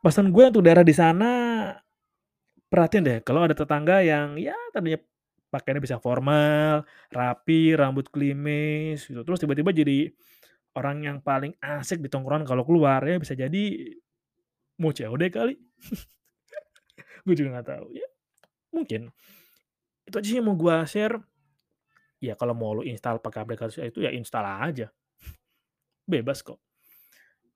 Pesan 0.00 0.30
gue 0.30 0.44
untuk 0.46 0.62
daerah 0.62 0.86
di 0.86 0.94
sana, 0.94 1.30
perhatiin 2.70 3.02
deh 3.02 3.18
kalau 3.26 3.46
ada 3.46 3.54
tetangga 3.54 4.02
yang 4.02 4.38
ya 4.38 4.54
tadinya 4.70 5.00
pakaiannya 5.50 5.82
bisa 5.82 5.98
formal, 6.02 6.86
rapi, 7.10 7.74
rambut 7.74 8.10
klimis 8.10 9.06
gitu, 9.06 9.22
terus 9.22 9.38
tiba-tiba 9.42 9.70
jadi 9.74 10.10
orang 10.76 11.06
yang 11.06 11.18
paling 11.24 11.56
asik 11.58 12.04
di 12.04 12.08
tongkrongan 12.12 12.44
kalau 12.44 12.62
keluar, 12.62 13.00
ya 13.02 13.16
bisa 13.16 13.32
jadi 13.32 13.64
mau 14.76 14.92
COD 14.92 15.22
kali. 15.32 15.54
Gue 17.24 17.34
juga 17.34 17.58
nggak 17.58 17.68
tahu, 17.72 17.86
ya 17.96 18.06
mungkin. 18.76 19.08
Itu 20.04 20.20
aja 20.20 20.28
sih 20.28 20.36
yang 20.36 20.46
mau 20.52 20.56
gua 20.60 20.84
share. 20.84 21.16
Ya 22.20 22.36
kalau 22.36 22.52
mau 22.52 22.76
lu 22.76 22.84
install 22.84 23.24
pakai 23.24 23.42
aplikasi 23.42 23.88
itu 23.88 24.04
ya 24.04 24.12
install 24.12 24.44
aja. 24.44 24.92
Bebas 26.12 26.44
kok. 26.44 26.60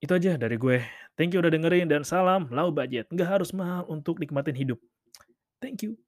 Itu 0.00 0.16
aja 0.16 0.40
dari 0.40 0.56
gue. 0.56 0.80
Thank 1.20 1.36
you 1.36 1.44
udah 1.44 1.52
dengerin 1.52 1.92
dan 1.92 2.08
salam 2.08 2.48
low 2.48 2.72
budget. 2.72 3.04
Nggak 3.12 3.28
harus 3.28 3.52
mahal 3.52 3.84
untuk 3.92 4.16
nikmatin 4.16 4.56
hidup. 4.56 4.80
Thank 5.60 5.84
you. 5.84 6.00